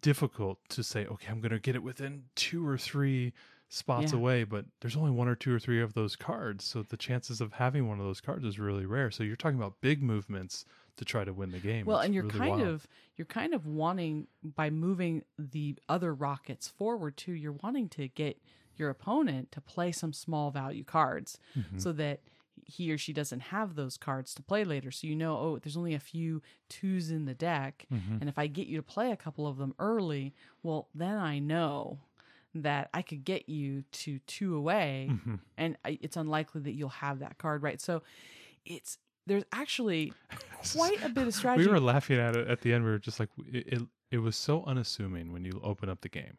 difficult 0.00 0.58
to 0.70 0.82
say, 0.82 1.06
okay, 1.06 1.28
I'm 1.30 1.40
going 1.40 1.52
to 1.52 1.58
get 1.60 1.74
it 1.76 1.82
within 1.82 2.24
two 2.34 2.66
or 2.66 2.78
three 2.78 3.32
spots 3.68 4.12
Yeah. 4.12 4.12
away. 4.12 4.44
But 4.44 4.66
there's 4.80 4.96
only 4.96 5.10
one 5.10 5.28
or 5.28 5.34
two 5.36 5.54
or 5.54 5.58
three 5.60 5.80
of 5.82 5.94
those 5.94 6.16
cards, 6.16 6.64
so 6.64 6.82
the 6.82 6.96
chances 6.96 7.40
of 7.40 7.54
having 7.54 7.88
one 7.88 7.98
of 8.00 8.06
those 8.06 8.20
cards 8.20 8.44
is 8.44 8.58
really 8.58 8.86
rare. 8.86 9.10
So 9.10 9.22
you're 9.24 9.36
talking 9.36 9.58
about 9.58 9.80
big 9.80 10.02
movements 10.02 10.64
to 10.96 11.04
try 11.04 11.24
to 11.24 11.32
win 11.34 11.52
the 11.52 11.60
game. 11.60 11.88
Well, 11.88 12.00
It's 12.00 12.06
and 12.06 12.14
you're 12.14 12.22
really 12.22 12.40
kind 12.40 12.60
wild. 12.60 12.60
of 12.60 12.86
you're 13.16 13.26
kind 13.26 13.54
of 13.54 13.66
wanting 13.66 14.28
by 14.42 14.70
moving 14.70 15.22
the 15.38 15.76
other 15.88 16.14
rockets 16.14 16.68
forward 16.68 17.16
too. 17.16 17.32
You're 17.32 17.52
wanting 17.52 17.88
to 17.90 18.08
get 18.08 18.40
your 18.74 18.90
opponent 18.90 19.50
to 19.52 19.60
play 19.60 19.92
some 19.92 20.12
small 20.12 20.50
value 20.50 20.84
cards 20.84 21.38
Mhm. 21.54 21.80
so 21.80 21.92
that 21.92 22.20
he 22.70 22.92
or 22.92 22.98
she 22.98 23.12
doesn't 23.14 23.40
have 23.40 23.74
those 23.74 23.96
cards 23.96 24.34
to 24.34 24.42
play 24.42 24.62
later. 24.62 24.90
So 24.90 25.06
you 25.06 25.16
know, 25.16 25.36
oh, 25.38 25.58
there's 25.58 25.76
only 25.76 25.94
a 25.94 25.98
few 26.00 26.42
twos 26.68 27.10
in 27.10 27.24
the 27.24 27.34
deck, 27.34 27.86
Mhm. 27.90 28.20
and 28.20 28.28
if 28.28 28.38
I 28.38 28.46
get 28.46 28.66
you 28.66 28.76
to 28.76 28.82
play 28.82 29.10
a 29.10 29.16
couple 29.16 29.46
of 29.46 29.56
them 29.56 29.74
early, 29.78 30.34
well, 30.62 30.88
then 30.94 31.16
I 31.16 31.38
know 31.38 31.98
that 32.54 32.90
I 32.92 33.02
could 33.02 33.24
get 33.24 33.48
you 33.48 33.82
to 33.92 34.18
two 34.20 34.54
away 34.54 35.08
Mhm. 35.10 35.40
and 35.56 35.76
I, 35.84 35.98
it's 36.02 36.16
unlikely 36.16 36.60
that 36.62 36.72
you'll 36.72 36.88
have 36.88 37.18
that 37.20 37.38
card, 37.38 37.62
right? 37.62 37.80
So 37.80 38.02
it's 38.64 38.98
there's 39.26 39.44
actually 39.52 40.12
quite 40.72 41.02
a 41.04 41.08
bit 41.08 41.26
of 41.26 41.34
strategy. 41.34 41.66
We 41.66 41.72
were 41.72 41.80
laughing 41.80 42.18
at 42.18 42.34
it 42.36 42.48
at 42.48 42.62
the 42.62 42.72
end. 42.72 42.84
We 42.84 42.90
were 42.90 42.98
just 42.98 43.20
like, 43.20 43.28
it, 43.46 43.66
it, 43.74 43.82
it 44.10 44.18
was 44.18 44.36
so 44.36 44.64
unassuming 44.64 45.32
when 45.32 45.44
you 45.44 45.60
open 45.62 45.88
up 45.90 46.00
the 46.00 46.08
game. 46.08 46.38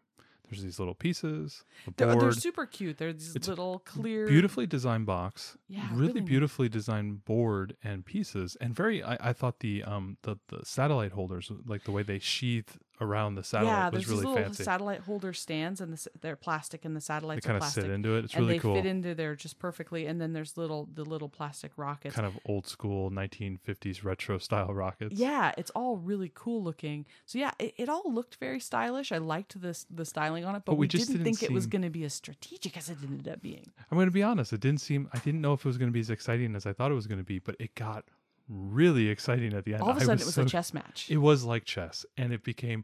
There's 0.50 0.63
these 0.63 0.80
little 0.80 0.96
pieces, 0.96 1.63
the 1.86 1.92
they're, 2.06 2.16
they're 2.16 2.31
super 2.31 2.66
cute. 2.66 2.98
They're 2.98 3.13
these 3.13 3.36
It's 3.36 3.48
little 3.48 3.80
clear, 3.86 4.28
beautifully 4.28 4.66
designed 4.68 5.06
box, 5.06 5.57
Yeah, 5.68 5.88
really, 5.92 6.07
really 6.07 6.13
neat. 6.22 6.25
beautifully 6.30 6.69
designed 6.69 7.25
board 7.25 7.75
and 7.84 8.06
pieces, 8.06 8.57
and 8.60 8.75
very. 8.75 9.04
I, 9.04 9.30
I 9.30 9.34
thought 9.34 9.60
the 9.60 9.84
um 9.84 10.18
the, 10.24 10.38
the 10.48 10.66
satellite 10.66 11.12
holders, 11.12 11.51
like 11.66 11.84
the 11.84 11.92
way 11.92 12.04
they 12.04 12.19
sheath 12.19 12.78
around 13.01 13.36
the 13.36 13.44
satellite, 13.44 13.74
Yeah, 13.74 13.90
was 13.90 13.92
there's 13.94 14.07
really 14.10 14.25
little 14.25 14.44
fancy. 14.44 14.63
satellite 14.63 15.01
holder 15.01 15.34
stands, 15.34 15.81
and 15.81 15.94
the, 15.94 16.07
they're 16.22 16.36
plastic, 16.36 16.86
and 16.86 16.96
the 16.96 17.00
they 17.00 17.04
satellites 17.04 17.46
kind 17.46 17.54
are 17.56 17.57
of 17.57 17.62
plastic, 17.62 17.84
sit 17.84 17.92
into 17.92 18.16
it. 18.16 18.25
It's 18.25 18.34
and 18.34 18.42
really 18.46 18.56
they 18.56 18.60
cool. 18.60 18.75
fit 18.75 18.86
into 18.86 19.16
there 19.16 19.36
just 19.36 19.60
perfectly. 19.60 20.06
And 20.06 20.19
then 20.19 20.34
there's 20.34 20.57
little 20.57 20.88
the 20.94 21.04
little 21.04 21.30
plastic 21.30 21.72
rockets. 21.78 22.16
kind 22.16 22.28
of 22.28 22.38
old 22.46 22.68
school 22.68 23.10
1950s 23.12 24.04
retro 24.04 24.38
style 24.38 24.74
rockets. 24.74 25.16
Yeah, 25.16 25.51
it's 25.57 25.72
all 25.72 25.98
really 25.98 26.31
cool 26.34 26.63
looking. 26.63 27.06
So 27.25 27.40
yeah, 27.40 27.51
it, 27.60 27.74
it 27.78 27.90
all 27.90 28.04
looked 28.12 28.36
very 28.36 28.60
stylish. 28.60 29.12
I 29.12 29.18
liked 29.18 29.60
this 29.62 29.86
the 29.90 30.06
styling 30.06 30.46
on 30.46 30.56
it, 30.56 30.63
but, 30.66 30.74
But 30.74 30.75
we 30.75 30.84
we, 30.86 30.88
just 30.88 31.07
didn't, 31.07 31.24
didn't 31.24 31.38
think 31.38 31.50
it 31.50 31.54
was 31.54 31.68
going 31.68 31.81
to 31.84 31.90
be 31.90 32.04
as 32.04 32.13
strategic 32.13 32.78
as 32.78 32.90
it 32.90 32.98
ended 33.04 33.28
up 33.28 33.42
being. 33.42 33.72
I'm 33.92 33.98
going 33.98 34.07
to 34.07 34.12
be 34.12 34.24
honest. 34.24 34.54
It 34.54 34.60
didn't 34.62 34.81
seem. 34.81 35.10
I 35.13 35.19
didn't 35.19 35.42
know 35.42 35.54
if 35.54 35.62
it 35.62 35.66
was 35.66 35.78
going 35.78 35.90
to 35.90 35.94
be 35.94 36.00
as 36.01 36.10
exciting 36.10 36.56
as 36.56 36.66
I 36.66 36.74
thought 36.74 36.92
it 36.92 36.96
was 36.96 37.07
going 37.07 37.19
to 37.19 37.24
be, 37.24 37.40
but 37.40 37.56
it 37.60 37.75
got 37.75 38.06
really 38.50 39.07
exciting 39.10 39.54
at 39.54 39.63
the 39.63 39.74
end. 39.74 39.84
All 39.84 39.91
of 39.91 39.98
a 39.98 40.01
sudden, 40.01 40.20
it 40.20 40.25
was 40.25 40.34
so 40.36 40.41
a 40.41 40.46
chess 40.46 40.74
match. 40.74 41.08
it 41.10 41.18
was 41.18 41.44
like 41.44 41.65
chess 41.65 42.06
and 42.18 42.34
it 42.34 42.44
became 42.44 42.84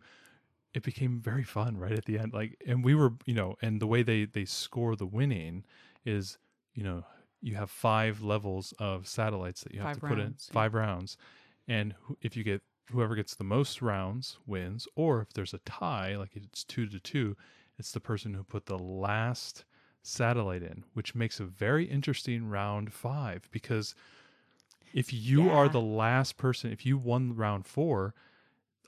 it 0.74 0.84
became 0.84 1.20
very 1.20 1.44
fun 1.44 1.78
right 1.78 1.94
at 1.94 2.06
the 2.06 2.20
end 2.20 2.34
like 2.34 2.62
and 2.68 2.84
we 2.84 2.94
were 2.94 3.14
you 3.26 3.34
know 3.34 3.56
and 3.62 3.82
the 3.82 3.88
way 3.88 4.04
they 4.04 4.26
they 4.26 4.46
score 4.46 4.96
the 4.96 5.06
winning 5.06 5.64
is 6.06 6.38
you 6.74 6.84
know 6.84 7.04
you 7.42 7.56
have 7.56 7.72
five 7.72 8.22
levels 8.22 8.74
of 8.80 9.08
satellites 9.08 9.62
that 9.64 9.74
you 9.74 9.80
have 9.80 9.90
Five 9.90 9.96
to 9.96 10.08
put 10.08 10.20
in 10.20 10.26
rounds, 10.26 10.48
yeah. 10.50 10.54
five 10.54 10.74
rounds 10.74 11.18
and 11.68 11.96
if 12.22 12.36
you 12.36 12.44
get 12.44 12.62
whoever 12.92 13.16
gets 13.16 13.36
the 13.36 13.44
most 13.44 13.82
rounds 13.82 14.38
wins 14.46 14.88
or 14.96 15.22
if 15.22 15.34
there's 15.34 15.54
a 15.54 15.60
tie 15.60 16.16
like 16.18 16.36
it's 16.36 16.64
two 16.64 16.86
to 16.88 17.00
two 17.00 17.36
it's 17.80 17.92
the 17.92 18.00
person 18.00 18.34
who 18.34 18.44
put 18.44 18.66
the 18.66 18.78
last 18.78 19.64
satellite 20.04 20.62
in 20.62 20.84
which 20.94 21.16
makes 21.16 21.40
a 21.40 21.46
very 21.46 21.86
interesting 21.86 22.48
round 22.50 22.94
five 22.94 23.48
because 23.52 23.96
if 24.96 25.14
you 25.14 25.50
are 25.52 25.70
the 25.70 25.82
last 25.82 26.38
person 26.38 26.72
if 26.72 26.86
you 26.86 26.98
won 26.98 27.36
round 27.36 27.66
four 27.66 28.16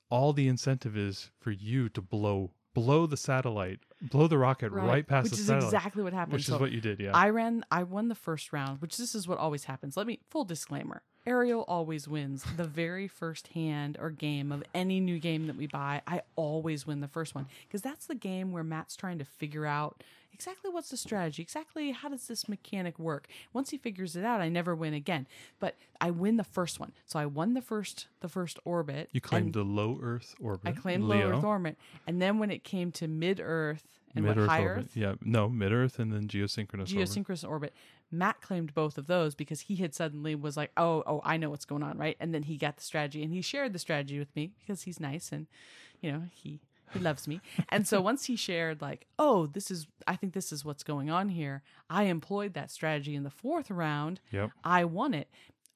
all 0.09 0.33
the 0.33 0.47
incentive 0.47 0.97
is 0.97 1.31
for 1.39 1.51
you 1.51 1.89
to 1.89 2.01
blow 2.01 2.51
blow 2.73 3.05
the 3.05 3.17
satellite 3.17 3.79
blow 4.01 4.27
the 4.27 4.37
rocket 4.37 4.71
right, 4.71 5.07
past 5.07 5.29
the 5.29 5.35
which 5.35 5.45
the 5.45 5.57
is 5.57 5.63
exactly 5.65 6.03
what 6.03 6.13
happened. 6.13 6.33
which 6.33 6.45
so 6.45 6.55
is 6.55 6.61
what 6.61 6.71
you 6.71 6.79
did 6.79 6.99
yeah 6.99 7.11
I 7.13 7.29
ran, 7.29 7.65
I 7.71 7.83
won 7.83 8.07
the 8.07 8.15
first 8.15 8.53
round, 8.53 8.81
which 8.81 8.97
this 8.97 9.15
is 9.15 9.27
what 9.27 9.39
always 9.39 9.63
happens. 9.63 9.97
Let 9.97 10.05
me 10.07 10.19
full 10.29 10.45
disclaimer. 10.45 11.01
Ariel 11.27 11.65
always 11.67 12.07
wins. 12.07 12.43
The 12.55 12.63
very 12.63 13.07
first 13.07 13.49
hand 13.49 13.97
or 13.99 14.09
game 14.09 14.51
of 14.51 14.63
any 14.73 14.99
new 15.01 15.19
game 15.19 15.45
that 15.47 15.57
we 15.57 15.67
buy, 15.67 16.01
I 16.07 16.21
always 16.37 16.87
win 16.87 17.01
the 17.01 17.07
first 17.07 17.35
one 17.35 17.47
because 17.67 17.81
that's 17.81 18.07
the 18.07 18.15
game 18.15 18.51
where 18.53 18.63
Matt's 18.63 18.95
trying 18.95 19.19
to 19.19 19.25
figure 19.25 19.65
out 19.65 20.03
exactly 20.33 20.71
what's 20.71 20.89
the 20.89 20.97
strategy, 20.97 21.41
exactly 21.41 21.91
how 21.91 22.07
does 22.09 22.27
this 22.27 22.47
mechanic 22.47 22.97
work. 22.97 23.27
Once 23.53 23.71
he 23.71 23.77
figures 23.77 24.15
it 24.15 24.23
out, 24.23 24.39
I 24.39 24.47
never 24.47 24.73
win 24.73 24.93
again. 24.93 25.27
But 25.59 25.75
I 25.99 26.11
win 26.11 26.37
the 26.37 26.43
first 26.45 26.79
one. 26.79 26.93
So 27.05 27.19
I 27.19 27.25
won 27.25 27.53
the 27.53 27.61
first 27.61 28.07
the 28.21 28.29
first 28.29 28.57
orbit. 28.63 29.09
You 29.11 29.19
claimed 29.19 29.53
the 29.53 29.63
low 29.63 29.99
Earth 30.01 30.33
orbit. 30.41 30.69
I 30.69 30.71
claimed 30.71 31.03
Leo. 31.03 31.29
low 31.29 31.37
Earth 31.37 31.43
orbit, 31.43 31.77
and 32.07 32.21
then 32.21 32.39
when 32.39 32.51
it 32.51 32.63
came 32.63 32.91
to 32.93 33.07
mid 33.07 33.41
Earth 33.43 33.83
and 34.15 34.25
Mid 34.25 34.35
what 34.37 34.43
Earth 34.43 34.49
high 34.49 34.61
orbit. 34.63 34.85
Earth, 34.85 34.97
Yeah, 34.97 35.15
no, 35.21 35.49
mid 35.49 35.71
Earth 35.71 35.99
and 35.99 36.11
then 36.11 36.27
geosynchronous. 36.27 36.93
orbit. 36.93 37.09
geosynchronous 37.09 37.47
orbit. 37.47 37.73
Matt 38.11 38.41
claimed 38.41 38.73
both 38.73 38.97
of 38.97 39.07
those 39.07 39.35
because 39.35 39.61
he 39.61 39.75
had 39.77 39.93
suddenly 39.93 40.33
was 40.35 40.55
like, 40.55 40.71
"Oh, 40.77 41.03
oh, 41.05 41.21
I 41.23 41.37
know 41.37 41.49
what's 41.49 41.65
going 41.65 41.83
on, 41.83 41.97
right?" 41.97 42.15
And 42.19 42.33
then 42.33 42.43
he 42.43 42.57
got 42.57 42.77
the 42.77 42.83
strategy 42.83 43.23
and 43.23 43.33
he 43.33 43.41
shared 43.41 43.73
the 43.73 43.79
strategy 43.79 44.17
with 44.19 44.33
me 44.35 44.51
because 44.59 44.83
he's 44.83 44.99
nice 44.99 45.31
and 45.31 45.47
you 46.01 46.11
know 46.11 46.23
he 46.31 46.59
he 46.93 46.99
loves 46.99 47.27
me. 47.27 47.41
And 47.69 47.85
so 47.87 47.99
once 47.99 48.25
he 48.25 48.35
shared 48.35 48.81
like, 48.81 49.07
"Oh, 49.19 49.47
this 49.47 49.69
is 49.69 49.87
I 50.07 50.15
think 50.15 50.33
this 50.33 50.51
is 50.51 50.63
what's 50.63 50.83
going 50.83 51.09
on 51.09 51.29
here," 51.29 51.63
I 51.89 52.03
employed 52.03 52.53
that 52.53 52.71
strategy 52.71 53.13
in 53.15 53.23
the 53.23 53.29
fourth 53.29 53.69
round. 53.69 54.21
Yep. 54.31 54.51
I 54.63 54.85
won 54.85 55.13
it. 55.13 55.29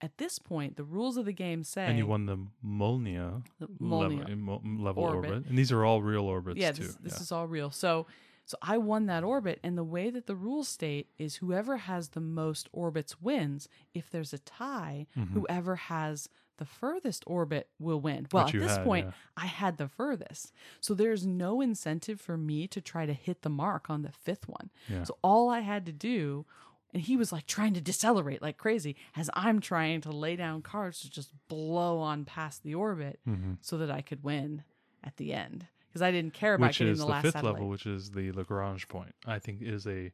At 0.03 0.17
this 0.17 0.39
point, 0.39 0.77
the 0.77 0.83
rules 0.83 1.15
of 1.17 1.25
the 1.25 1.33
game 1.33 1.63
say 1.63 1.85
And 1.85 1.95
you 1.97 2.07
won 2.07 2.25
the 2.25 2.38
Molniya, 2.65 3.43
the 3.59 3.67
level, 3.79 4.17
Molniya. 4.17 4.35
mo- 4.35 4.61
level 4.65 5.03
orbit. 5.03 5.31
orbit. 5.31 5.45
And 5.47 5.55
these 5.57 5.71
are 5.71 5.85
all 5.85 6.01
real 6.01 6.23
orbits 6.23 6.59
yeah, 6.59 6.71
too. 6.71 6.83
this, 6.83 6.95
this 6.95 7.13
yeah. 7.13 7.21
is 7.21 7.31
all 7.31 7.45
real. 7.45 7.69
So, 7.69 8.07
so 8.51 8.58
I 8.62 8.77
won 8.77 9.05
that 9.08 9.24
orbit, 9.24 9.60
and 9.63 9.77
the 9.77 9.84
way 9.84 10.10
that 10.10 10.25
the 10.27 10.36
rules 10.36 10.67
state 10.67 11.08
is 11.17 11.36
whoever 11.38 11.77
has 11.77 12.10
the 12.10 12.20
most 12.20 12.67
orbits 12.74 13.22
wins. 13.22 13.67
If 13.93 14.10
there's 14.10 14.34
a 14.34 14.39
tie, 14.39 15.08
Mm-hmm. 15.17 15.34
whoever 15.39 15.75
has 15.75 16.27
the 16.58 16.65
furthest 16.65 17.24
orbit 17.25 17.70
will 17.79 18.00
win. 18.00 18.27
Well, 18.31 18.46
at 18.48 18.51
this 18.53 18.75
had, 18.77 18.84
point, 18.84 19.05
yeah. 19.08 19.13
I 19.36 19.46
had 19.48 19.77
the 19.77 19.88
furthest, 19.88 20.51
so 20.79 20.93
there's 20.93 21.25
no 21.25 21.60
incentive 21.62 22.20
for 22.22 22.38
me 22.38 22.67
to 22.67 22.79
try 22.81 23.05
to 23.05 23.13
hit 23.13 23.41
the 23.41 23.50
mark 23.50 23.89
on 23.89 24.03
the 24.03 24.12
fifth 24.12 24.48
one. 24.48 24.70
Yeah. 24.88 25.03
So 25.05 25.17
all 25.24 25.50
I 25.50 25.62
had 25.62 25.86
to 25.88 25.91
do. 25.91 26.46
And 26.93 27.01
he 27.01 27.15
was 27.15 27.31
like 27.31 27.46
trying 27.48 27.74
to 27.75 27.79
decelerate 27.81 28.41
like 28.41 28.58
crazy 28.58 28.98
as 29.15 29.29
I'm 29.34 29.62
trying 29.62 30.01
to 30.01 30.12
lay 30.12 30.36
down 30.36 30.62
cards 30.62 31.00
to 31.00 31.10
just 31.10 31.31
blow 31.48 32.00
on 32.00 32.25
past 32.25 32.63
the 32.63 32.75
orbit 32.75 33.20
Mm-hmm. 33.25 33.53
so 33.62 33.77
that 33.77 33.89
I 33.89 34.01
could 34.01 34.24
win 34.25 34.63
at 35.01 35.15
the 35.15 35.31
end 35.31 35.67
because 35.91 36.01
I 36.01 36.12
didn't 36.12 36.33
care 36.33 36.53
about 36.53 36.69
which 36.69 36.79
getting 36.79 36.93
is 36.93 37.00
the, 37.00 37.05
the, 37.05 37.12
last 37.12 37.24
fifth 37.24 37.33
satellite. 37.33 37.53
level, 37.53 37.69
which 37.69 37.86
is 37.86 38.12
the 38.12 38.31
Lagrange 38.31 38.88
point. 38.88 39.13
I 39.25 39.39
think 39.39 39.62
is 39.62 39.86
a, 39.88 40.12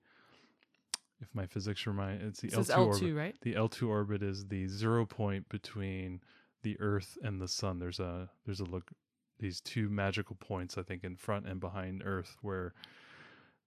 if 1.21 1.27
my 1.33 1.45
physics 1.45 1.85
remind, 1.85 2.23
it's 2.23 2.41
the 2.41 2.47
L2 2.47 2.65
L2, 2.65 2.77
orbit. 2.77 3.15
right? 3.15 3.35
The 3.41 3.53
L2 3.53 3.87
orbit 3.87 4.23
is 4.23 4.47
the 4.47 4.67
zero 4.67 5.05
point 5.05 5.47
between 5.49 6.21
the 6.63 6.79
Earth 6.79 7.17
and 7.23 7.39
the 7.39 7.47
Sun. 7.47 7.79
There's 7.79 7.99
a 7.99 8.29
there's 8.45 8.59
a 8.59 8.65
look 8.65 8.91
these 9.39 9.61
two 9.61 9.87
magical 9.87 10.35
points 10.35 10.79
I 10.79 10.81
think 10.81 11.03
in 11.03 11.15
front 11.15 11.47
and 11.47 11.59
behind 11.59 12.01
Earth 12.03 12.37
where 12.41 12.73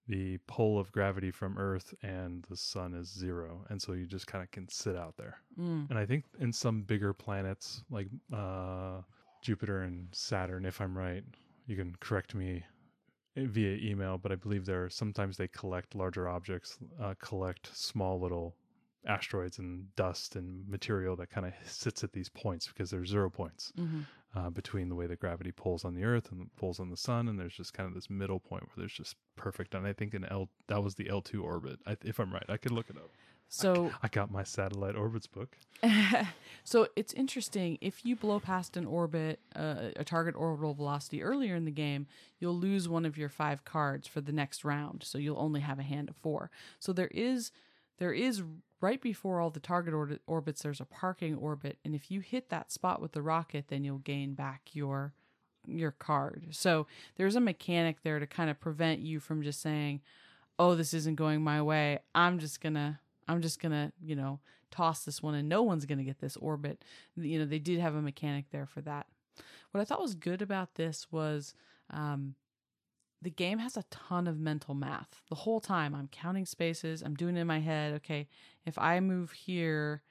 the 0.07 0.37
pull 0.47 0.77
of 0.77 0.91
gravity 0.91 1.31
from 1.31 1.57
Earth 1.57 1.93
and 2.03 2.45
the 2.49 2.57
Sun 2.57 2.93
is 2.93 3.07
zero, 3.07 3.65
and 3.69 3.81
so 3.81 3.93
you 3.93 4.05
just 4.05 4.27
kind 4.27 4.43
of 4.43 4.51
can 4.51 4.67
sit 4.67 4.95
out 4.95 5.15
there. 5.15 5.37
Mm. 5.57 5.89
And 5.89 5.97
I 5.97 6.05
think 6.05 6.25
in 6.39 6.51
some 6.51 6.81
bigger 6.81 7.13
planets 7.13 7.83
like 7.89 8.07
uh, 8.33 9.01
Jupiter 9.41 9.83
and 9.83 10.07
Saturn, 10.11 10.65
if 10.65 10.81
I'm 10.81 10.97
right, 10.97 11.23
you 11.71 11.77
can 11.77 11.95
correct 11.99 12.35
me 12.35 12.63
eh, 13.37 13.45
via 13.47 13.77
email, 13.77 14.17
but 14.17 14.31
I 14.31 14.35
believe 14.35 14.65
there 14.65 14.85
are 14.85 14.89
sometimes 14.89 15.37
they 15.37 15.47
collect 15.47 15.95
larger 15.95 16.27
objects, 16.29 16.77
uh, 17.01 17.15
collect 17.19 17.75
small 17.75 18.19
little 18.19 18.55
asteroids 19.07 19.57
and 19.57 19.95
dust 19.95 20.35
and 20.35 20.67
material 20.69 21.15
that 21.15 21.31
kind 21.31 21.47
of 21.47 21.53
sits 21.65 22.03
at 22.03 22.13
these 22.13 22.29
points 22.29 22.67
because 22.67 22.91
there's 22.91 23.09
zero 23.09 23.29
points 23.29 23.73
hmm 23.75 24.01
uh, 24.35 24.49
between 24.49 24.89
the 24.89 24.95
way 24.95 25.07
that 25.07 25.19
gravity 25.19 25.51
pulls 25.51 25.83
on 25.83 25.93
the 25.93 26.03
Earth 26.03 26.31
and 26.31 26.49
pulls 26.55 26.79
on 26.79 26.89
the 26.89 26.97
Sun, 26.97 27.27
and 27.27 27.39
there's 27.39 27.55
just 27.55 27.73
kind 27.73 27.87
of 27.87 27.93
this 27.93 28.09
middle 28.09 28.39
point 28.39 28.63
where 28.63 28.75
there's 28.77 28.93
just 28.93 29.15
perfect. 29.35 29.75
And 29.75 29.85
I 29.85 29.93
think 29.93 30.13
in 30.13 30.23
L 30.25 30.49
that 30.67 30.83
was 30.83 30.95
the 30.95 31.05
L2 31.05 31.43
orbit. 31.43 31.79
I, 31.85 31.97
if 32.03 32.19
I'm 32.19 32.33
right, 32.33 32.45
I 32.47 32.57
could 32.57 32.71
look 32.71 32.89
it 32.89 32.97
up. 32.97 33.11
So, 33.53 33.91
I 34.01 34.07
got 34.07 34.31
my 34.31 34.43
satellite 34.43 34.95
orbits 34.95 35.27
book. 35.27 35.57
so 36.63 36.87
it's 36.95 37.11
interesting. 37.13 37.77
If 37.81 38.05
you 38.05 38.15
blow 38.15 38.39
past 38.39 38.77
an 38.77 38.85
orbit, 38.85 39.39
uh, 39.55 39.89
a 39.97 40.05
target 40.05 40.35
orbital 40.37 40.73
velocity 40.73 41.21
earlier 41.21 41.55
in 41.55 41.65
the 41.65 41.71
game, 41.71 42.07
you'll 42.39 42.57
lose 42.57 42.87
one 42.87 43.05
of 43.05 43.17
your 43.17 43.27
five 43.29 43.65
cards 43.65 44.07
for 44.07 44.21
the 44.21 44.31
next 44.31 44.63
round. 44.63 45.03
So 45.03 45.17
you'll 45.17 45.39
only 45.39 45.59
have 45.59 45.79
a 45.79 45.83
hand 45.83 46.07
of 46.07 46.15
four. 46.15 46.49
So 46.79 46.93
there 46.93 47.09
is, 47.13 47.51
there 47.97 48.13
is 48.13 48.41
right 48.79 49.01
before 49.01 49.41
all 49.41 49.49
the 49.49 49.59
target 49.59 49.93
or- 49.93 50.19
orbits. 50.27 50.61
There's 50.63 50.79
a 50.79 50.85
parking 50.85 51.35
orbit, 51.35 51.77
and 51.83 51.93
if 51.93 52.09
you 52.09 52.21
hit 52.21 52.49
that 52.49 52.71
spot 52.71 53.01
with 53.01 53.11
the 53.11 53.21
rocket, 53.21 53.65
then 53.67 53.83
you'll 53.83 53.99
gain 53.99 54.33
back 54.33 54.69
your 54.73 55.13
your 55.67 55.91
card. 55.91 56.47
So 56.51 56.87
there's 57.17 57.35
a 57.35 57.39
mechanic 57.39 58.01
there 58.01 58.17
to 58.17 58.25
kind 58.25 58.49
of 58.49 58.59
prevent 58.59 59.01
you 59.01 59.19
from 59.19 59.43
just 59.43 59.61
saying, 59.61 60.01
"Oh, 60.57 60.73
this 60.73 60.93
isn't 60.93 61.17
going 61.17 61.43
my 61.43 61.61
way. 61.61 61.99
I'm 62.15 62.39
just 62.39 62.61
gonna, 62.61 62.99
I'm 63.27 63.41
just 63.41 63.59
gonna, 63.59 63.91
you 64.01 64.15
know, 64.15 64.39
toss 64.71 65.05
this 65.05 65.21
one, 65.21 65.35
and 65.35 65.49
no 65.49 65.61
one's 65.63 65.85
gonna 65.85 66.03
get 66.03 66.19
this 66.19 66.37
orbit." 66.37 66.83
You 67.15 67.39
know, 67.39 67.45
they 67.45 67.59
did 67.59 67.79
have 67.79 67.95
a 67.95 68.01
mechanic 68.01 68.49
there 68.51 68.65
for 68.65 68.81
that. 68.81 69.07
What 69.71 69.81
I 69.81 69.85
thought 69.85 70.01
was 70.01 70.15
good 70.15 70.41
about 70.41 70.75
this 70.75 71.11
was. 71.11 71.53
Um, 71.89 72.35
the 73.23 73.29
game 73.29 73.59
has 73.59 73.77
a 73.77 73.83
ton 73.91 74.25
of 74.25 74.39
mental 74.39 74.73
math. 74.73 75.21
The 75.29 75.35
whole 75.35 75.59
time 75.59 75.93
I'm 75.93 76.07
counting 76.07 76.47
spaces, 76.47 77.03
I'm 77.03 77.13
doing 77.13 77.37
it 77.37 77.41
in 77.41 77.45
my 77.45 77.59
head, 77.59 77.93
okay, 77.93 78.27
if 78.65 78.79
I 78.79 78.99
move 78.99 79.31
here, 79.31 80.01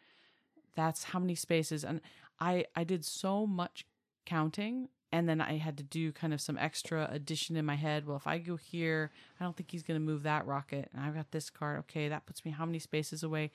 that's 0.76 1.02
how 1.02 1.18
many 1.18 1.34
spaces 1.34 1.84
and 1.84 2.00
I 2.38 2.64
I 2.74 2.84
did 2.84 3.04
so 3.04 3.46
much 3.46 3.84
counting 4.24 4.88
and 5.12 5.28
then 5.28 5.40
I 5.40 5.58
had 5.58 5.76
to 5.78 5.82
do 5.82 6.12
kind 6.12 6.32
of 6.32 6.40
some 6.40 6.56
extra 6.56 7.08
addition 7.10 7.56
in 7.56 7.64
my 7.64 7.74
head. 7.74 8.06
Well, 8.06 8.16
if 8.16 8.26
I 8.26 8.38
go 8.38 8.56
here, 8.56 9.10
I 9.40 9.44
don't 9.44 9.56
think 9.56 9.70
he's 9.70 9.82
going 9.82 9.98
to 9.98 10.04
move 10.04 10.22
that 10.22 10.46
rocket. 10.46 10.88
And 10.94 11.04
I've 11.04 11.14
got 11.14 11.32
this 11.32 11.50
card. 11.50 11.80
Okay, 11.80 12.08
that 12.08 12.26
puts 12.26 12.44
me 12.44 12.52
how 12.52 12.64
many 12.64 12.78
spaces 12.78 13.22
away? 13.22 13.50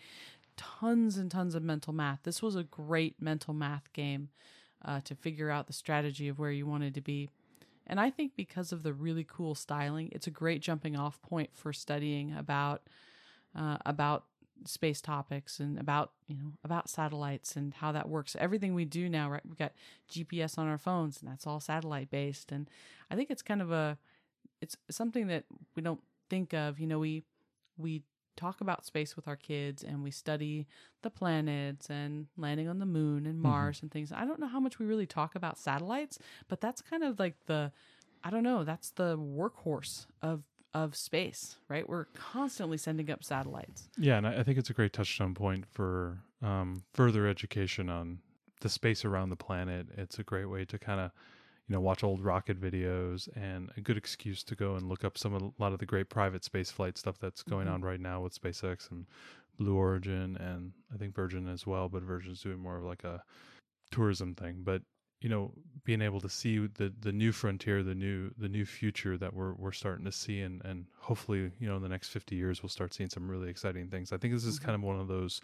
Tons 0.58 1.18
and 1.18 1.32
tons 1.32 1.56
of 1.56 1.64
mental 1.64 1.94
math. 1.94 2.20
This 2.24 2.42
was 2.42 2.56
a 2.56 2.64
great 2.64 3.22
mental 3.22 3.54
math 3.54 3.92
game 3.94 4.30
uh, 4.84 5.00
to 5.06 5.16
figure 5.16 5.50
out 5.50 5.68
the 5.68 5.74
strategy 5.74 6.28
of 6.28 6.40
where 6.40 6.52
you 6.52 6.66
wanted 6.66 6.94
to 6.96 7.02
be. 7.02 7.30
And 7.88 8.00
I 8.00 8.10
think 8.10 8.34
because 8.36 8.72
of 8.72 8.84
the 8.84 8.94
really 8.94 9.26
cool 9.28 9.56
styling, 9.56 10.10
it's 10.12 10.28
a 10.28 10.32
great 10.32 10.62
jumping 10.62 10.96
off 10.96 11.22
point 11.22 11.52
for 11.54 11.72
studying 11.72 12.36
about 12.36 12.82
uh, 13.58 13.78
about 13.86 14.26
space 14.66 15.02
topics 15.02 15.60
and 15.60 15.78
about 15.78 16.12
you 16.28 16.36
know 16.36 16.54
about 16.64 16.90
satellites 16.90 17.56
and 17.56 17.74
how 17.74 17.92
that 17.92 18.10
works. 18.10 18.36
Everything 18.40 18.74
we 18.74 18.86
do 18.86 19.10
now, 19.10 19.30
right? 19.30 19.46
We've 19.46 19.58
got 19.58 19.74
GPS 20.10 20.58
on 20.58 20.68
our 20.68 20.78
phones, 20.78 21.22
and 21.22 21.30
that's 21.30 21.46
all 21.46 21.60
satellite 21.60 22.10
based. 22.10 22.52
And 22.52 22.70
I 23.12 23.16
think 23.16 23.30
it's 23.30 23.42
kind 23.42 23.62
of 23.62 23.72
a 23.72 23.98
it's 24.62 24.78
something 24.90 25.28
that 25.28 25.46
we 25.76 25.82
don't 25.82 26.02
think 26.30 26.54
of. 26.54 26.80
You 26.80 26.88
know, 26.88 27.00
we 27.00 27.24
we 27.78 28.04
talk 28.36 28.62
about 28.62 28.86
space 28.86 29.16
with 29.16 29.28
our 29.28 29.36
kids 29.36 29.84
and 29.84 30.04
we 30.04 30.12
study 30.12 30.68
the 31.04 31.10
planets 31.10 31.90
and 31.90 32.28
landing 32.38 32.68
on 32.68 32.80
the 32.80 32.86
moon 32.86 33.26
and 33.26 33.36
mm-hmm. 33.36 33.48
Mars 33.48 33.82
and 33.82 33.92
things. 33.92 34.12
I 34.12 34.26
don't 34.26 34.40
know 34.40 34.48
how 34.48 34.60
much 34.60 34.78
we 34.78 34.86
really 34.86 35.06
talk 35.06 35.36
about 35.36 35.58
satellites, 35.58 36.20
but 36.48 36.60
that's 36.60 36.82
kind 36.82 37.04
of 37.04 37.20
like 37.20 37.36
the 37.46 37.72
I 38.24 38.32
don't 38.32 38.44
know, 38.44 38.64
that's 38.64 38.90
the 38.92 39.18
workhorse 39.18 40.08
of 40.22 40.44
of 40.76 40.94
space, 40.94 41.56
right? 41.70 41.88
We're 41.88 42.04
constantly 42.14 42.78
sending 42.78 43.10
up 43.10 43.24
satellites. 43.24 43.88
Yeah, 43.98 44.18
and 44.18 44.28
I, 44.28 44.44
think 44.44 44.58
it's 44.58 44.70
a 44.70 44.74
great 44.74 44.92
touchstone 44.92 45.34
point 45.34 45.66
for 45.72 46.20
um, 46.42 46.84
further 46.94 47.28
education 47.28 47.90
on 47.90 48.20
the 48.60 48.68
space 48.68 49.06
around 49.06 49.30
the 49.30 49.38
planet. 49.38 49.88
It's 49.98 50.20
a 50.20 50.24
great 50.24 50.48
way 50.48 50.66
to 50.66 50.78
kind 50.78 51.00
of, 51.00 51.12
you 51.70 51.74
know, 51.74 51.80
watch 51.80 52.04
old 52.04 52.22
rocket 52.22 52.60
videos 52.60 53.30
and 53.38 53.72
a 53.78 53.82
good 53.82 53.96
excuse 53.96 54.44
to 54.44 54.56
go 54.56 54.76
and 54.76 54.90
look 54.90 55.06
up 55.06 55.18
some 55.18 55.34
of 55.34 55.42
a 55.42 55.52
lot 55.60 55.72
of 55.72 55.80
the 55.80 55.86
great 55.86 56.10
private 56.10 56.44
space 56.44 56.72
flight 56.72 56.98
stuff 56.98 57.18
that's 57.20 57.42
going 57.42 57.68
Mhm. 57.68 57.74
on 57.76 57.82
right 57.82 58.02
now 58.02 58.20
with 58.22 58.40
SpaceX 58.40 58.92
and 58.92 59.06
Blue 59.58 59.78
Origin 59.78 60.36
and 60.36 60.74
I 60.94 60.98
think 60.98 61.16
Virgin 61.16 61.48
as 61.48 61.66
well, 61.66 61.88
but 61.88 62.04
Virgin's 62.04 62.42
doing 62.42 62.60
more 62.60 62.76
of 62.78 62.84
like 62.84 63.06
a 63.06 63.24
tourism 63.92 64.36
thing. 64.36 64.64
But 64.64 64.82
you 65.26 65.30
know, 65.32 65.52
being 65.86 66.04
able 66.04 66.22
to 66.22 66.30
see 66.30 66.68
the 66.68 66.94
the 67.02 67.12
new 67.12 67.32
frontier, 67.32 67.82
the 67.82 67.96
new 67.96 68.30
the 68.38 68.48
new 68.48 68.64
future 68.64 69.18
that 69.18 69.34
we're 69.34 69.54
we're 69.54 69.72
starting 69.72 70.06
to 70.06 70.12
see, 70.12 70.42
and 70.42 70.64
and 70.64 70.86
hopefully, 71.00 71.52
you 71.60 71.68
know, 71.68 71.76
in 71.78 71.82
the 71.82 71.90
next 71.90 72.10
fifty 72.10 72.36
years, 72.36 72.62
we'll 72.62 72.70
start 72.70 72.94
seeing 72.94 73.10
some 73.10 73.28
really 73.28 73.50
exciting 73.50 73.88
things. 73.88 74.14
I 74.14 74.18
think 74.18 74.36
this 74.36 74.46
is 74.46 74.60
Mhm. 74.60 74.64
kind 74.66 74.76
of 74.76 74.84
one 74.84 75.00
of 75.00 75.08
those 75.08 75.42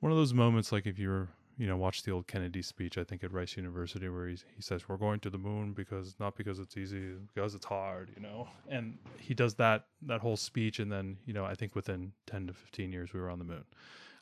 one 0.00 0.10
of 0.10 0.16
those 0.16 0.32
moments, 0.32 0.72
like 0.72 0.86
if 0.86 0.98
you're 0.98 1.28
you 1.58 1.66
know 1.66 1.76
watch 1.76 2.04
the 2.04 2.10
old 2.10 2.26
Kennedy 2.26 2.62
speech, 2.62 2.96
I 2.96 3.04
think 3.04 3.22
at 3.22 3.30
Rice 3.30 3.54
University, 3.58 4.08
where 4.08 4.28
he 4.28 4.36
he 4.56 4.62
says 4.62 4.88
we're 4.88 4.96
going 4.96 5.20
to 5.20 5.30
the 5.30 5.38
moon 5.38 5.74
because 5.74 6.16
not 6.18 6.34
because 6.34 6.58
it's 6.58 6.78
easy, 6.78 7.12
because 7.34 7.54
it's 7.54 7.66
hard, 7.66 8.10
you 8.16 8.22
know, 8.22 8.48
and 8.70 8.96
he 9.18 9.34
does 9.34 9.56
that 9.56 9.88
that 10.06 10.22
whole 10.22 10.38
speech, 10.38 10.78
and 10.78 10.90
then 10.90 11.18
you 11.26 11.34
know 11.34 11.44
I 11.44 11.54
think 11.54 11.74
within 11.74 12.12
ten 12.24 12.46
to 12.46 12.54
fifteen 12.54 12.92
years 12.92 13.12
we 13.12 13.20
were 13.20 13.28
on 13.28 13.38
the 13.38 13.44
moon. 13.44 13.64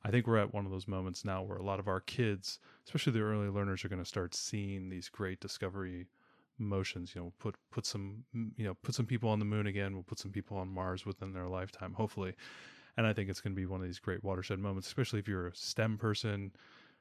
I 0.05 0.11
think 0.11 0.26
we're 0.26 0.38
at 0.38 0.55
one 0.55 0.65
of 0.67 0.71
those 0.73 0.88
moments 0.88 1.25
now 1.25 1.43
where 1.43 1.59
a 1.59 1.65
lot 1.65 1.81
of 1.81 1.88
our 1.88 2.00
kids, 2.00 2.59
especially 2.87 3.12
the 3.12 3.21
early 3.21 3.49
learners, 3.49 3.85
are 3.85 3.88
going 3.88 4.03
to 4.03 4.09
start 4.09 4.35
seeing 4.35 4.88
these 4.88 5.09
great 5.09 5.41
discovery 5.41 6.07
motions. 6.59 7.15
You 7.15 7.23
know, 7.23 7.33
put 7.38 7.57
put 7.71 7.87
some 7.87 8.25
mm, 8.35 8.50
you 8.57 8.65
know 8.65 8.75
put 8.83 8.95
some 8.95 9.07
people 9.07 9.31
on 9.31 9.38
the 9.38 9.45
moon 9.45 9.67
again. 9.67 9.95
We'll 9.95 10.03
put 10.03 10.19
some 10.19 10.31
people 10.33 10.57
on 10.59 10.69
Mars 10.69 11.05
within 11.07 11.33
their 11.33 11.49
lifetime, 11.49 11.95
hopefully. 11.95 12.35
And 12.97 13.07
I 13.07 13.12
think 13.12 13.29
it's 13.29 13.41
going 13.41 13.55
to 13.55 13.61
be 13.61 13.67
one 13.67 13.81
of 13.81 13.87
these 13.87 13.99
great 13.99 14.25
watershed 14.25 14.59
moments, 14.59 14.88
especially 14.88 15.19
if 15.19 15.29
you're 15.29 15.49
a 15.49 15.55
STEM 15.55 15.99
person. 15.99 16.53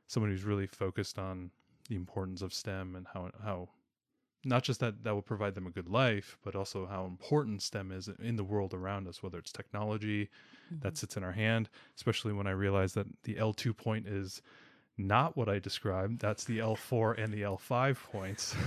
someone 0.07 0.29
who's 0.31 0.43
really 0.43 0.67
focused 0.67 1.17
on 1.17 1.51
the 1.89 1.95
importance 1.95 2.41
of 2.41 2.53
STEM 2.53 2.95
and 2.95 3.07
how 3.13 3.29
how 3.43 3.69
not 4.45 4.63
just 4.63 4.79
that 4.79 5.03
that 5.03 5.13
will 5.13 5.21
provide 5.21 5.55
them 5.55 5.67
a 5.67 5.71
good 5.71 5.89
life, 5.89 6.37
but 6.43 6.55
also 6.55 6.85
how 6.85 7.05
important 7.05 7.61
STEM 7.61 7.91
is 7.91 8.09
in 8.21 8.35
the 8.35 8.43
world 8.43 8.73
around 8.73 9.07
us, 9.07 9.21
whether 9.21 9.37
it's 9.37 9.51
technology 9.51 10.29
that 10.69 10.89
mm-hmm. 10.89 10.95
sits 10.95 11.17
in 11.17 11.23
our 11.23 11.31
hand, 11.31 11.69
especially 11.95 12.33
when 12.33 12.47
I 12.47 12.51
realize 12.51 12.93
that 12.93 13.07
the 13.23 13.35
L2 13.35 13.75
point 13.75 14.07
is 14.07 14.41
not 14.97 15.35
what 15.35 15.49
I 15.49 15.59
described. 15.59 16.21
That's 16.21 16.43
the 16.45 16.59
L4 16.59 17.21
and 17.21 17.33
the 17.33 17.41
L5 17.41 17.97
points. 18.11 18.55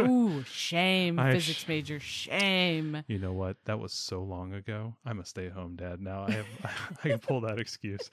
Ooh, 0.00 0.42
shame, 0.44 1.18
I 1.18 1.32
physics 1.32 1.60
sh- 1.60 1.68
major, 1.68 2.00
shame. 2.00 3.02
You 3.08 3.18
know 3.18 3.32
what? 3.32 3.56
That 3.64 3.78
was 3.78 3.92
so 3.92 4.22
long 4.22 4.54
ago. 4.54 4.94
I'm 5.04 5.20
a 5.20 5.24
stay-at-home 5.24 5.76
dad 5.76 6.00
now. 6.00 6.24
I 6.26 6.30
have 6.32 6.46
I 7.04 7.08
can 7.08 7.18
pull 7.18 7.40
that 7.42 7.58
excuse. 7.58 8.10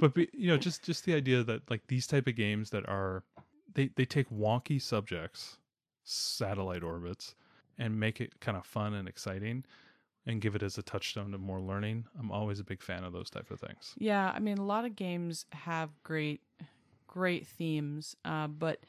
But 0.00 0.14
be, 0.14 0.28
you 0.32 0.48
know, 0.48 0.56
just 0.56 0.82
just 0.82 1.04
the 1.04 1.14
idea 1.14 1.42
that 1.44 1.70
like 1.70 1.86
these 1.86 2.06
type 2.06 2.26
of 2.26 2.36
games 2.36 2.70
that 2.70 2.88
are 2.88 3.22
they 3.74 3.90
they 3.94 4.04
take 4.04 4.28
wonky 4.30 4.80
subjects, 4.80 5.58
satellite 6.04 6.82
orbits, 6.82 7.34
and 7.78 7.98
make 7.98 8.20
it 8.20 8.38
kind 8.40 8.56
of 8.56 8.64
fun 8.64 8.94
and 8.94 9.08
exciting, 9.08 9.64
and 10.26 10.40
give 10.40 10.54
it 10.54 10.62
as 10.62 10.78
a 10.78 10.82
touchstone 10.82 11.32
to 11.32 11.38
more 11.38 11.60
learning. 11.60 12.04
I'm 12.18 12.30
always 12.30 12.60
a 12.60 12.64
big 12.64 12.80
fan 12.82 13.04
of 13.04 13.12
those 13.12 13.30
type 13.30 13.50
of 13.50 13.60
things. 13.60 13.94
Yeah, 13.98 14.30
I 14.34 14.38
mean, 14.38 14.58
a 14.58 14.64
lot 14.64 14.84
of 14.84 14.94
games 14.96 15.46
have 15.52 15.90
great, 16.02 16.40
great 17.06 17.46
themes, 17.46 18.16
uh, 18.24 18.46
but 18.46 18.80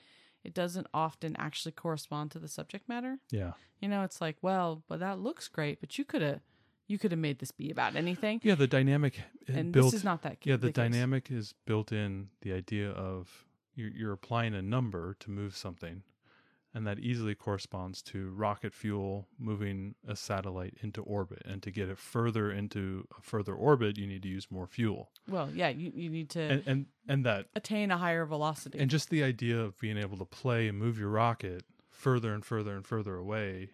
it 0.44 0.54
doesn't 0.54 0.88
often 0.94 1.36
actually 1.40 1.72
correspond 1.72 2.32
to 2.32 2.40
the 2.40 2.48
subject 2.48 2.88
matter. 2.88 3.18
Yeah, 3.32 3.54
You 3.82 3.90
know, 3.90 4.04
it's 4.04 4.22
like, 4.22 4.38
well, 4.42 4.84
but 4.88 5.00
that 5.00 5.20
looks 5.20 5.48
great, 5.48 5.80
but 5.80 5.98
you 5.98 6.06
could 6.06 6.22
have, 6.22 6.42
you 6.88 7.00
could 7.00 7.12
have 7.12 7.20
made 7.20 7.40
this 7.40 7.50
be 7.52 7.72
about 7.72 7.96
anything. 7.96 8.40
yeah. 8.44 8.54
The 8.56 8.68
dynamic 8.68 9.20
And 9.48 9.72
built. 9.72 9.88
this 9.88 9.96
is 9.96 10.04
not 10.04 10.22
that. 10.22 10.38
yeah, 10.44 10.56
the, 10.56 10.68
case. 10.68 10.76
dynamic 10.76 11.32
is 11.32 11.54
built 11.66 11.92
in 11.92 12.30
the 12.42 12.54
idea 12.54 12.92
of 12.92 13.46
you're, 13.74 13.90
you're 13.90 14.12
applying 14.14 14.54
a 14.54 14.62
number 14.62 15.16
to 15.22 15.32
move 15.32 15.58
something, 15.58 16.04
and 16.76 16.86
that 16.86 17.00
easily 17.00 17.34
corresponds 17.34 18.02
to 18.02 18.30
rocket 18.32 18.74
fuel 18.74 19.26
moving 19.40 19.96
a 20.06 20.16
satellite 20.16 20.76
into 20.84 21.02
orbit. 21.02 21.42
And 21.46 21.64
to 21.64 21.72
get 21.72 21.88
it 21.88 21.98
further 21.98 22.52
into 22.52 23.08
a 23.18 23.22
further 23.22 23.56
orbit, 23.56 23.98
you 23.98 24.06
need 24.06 24.22
to 24.24 24.28
use 24.28 24.48
more 24.52 24.68
fuel. 24.68 25.10
Well, 25.30 25.50
yeah, 25.54 25.70
you, 25.70 25.94
you 25.96 26.10
need 26.10 26.30
to 26.32 26.42
and, 26.42 26.64
and, 26.68 26.86
and 27.08 27.26
that 27.26 27.46
attain 27.56 27.92
a 27.92 27.98
higher 27.98 28.26
velocity. 28.26 28.78
And 28.78 28.92
just 28.92 29.10
the 29.10 29.24
idea 29.24 29.58
of 29.58 29.80
being 29.80 29.98
able 29.98 30.18
to 30.18 30.26
play 30.26 30.68
and 30.68 30.78
move 30.78 31.00
your 31.00 31.10
rocket 31.10 31.64
further 31.90 32.34
and 32.34 32.44
further 32.44 32.76
and 32.76 32.86
further 32.86 33.16
away, 33.16 33.70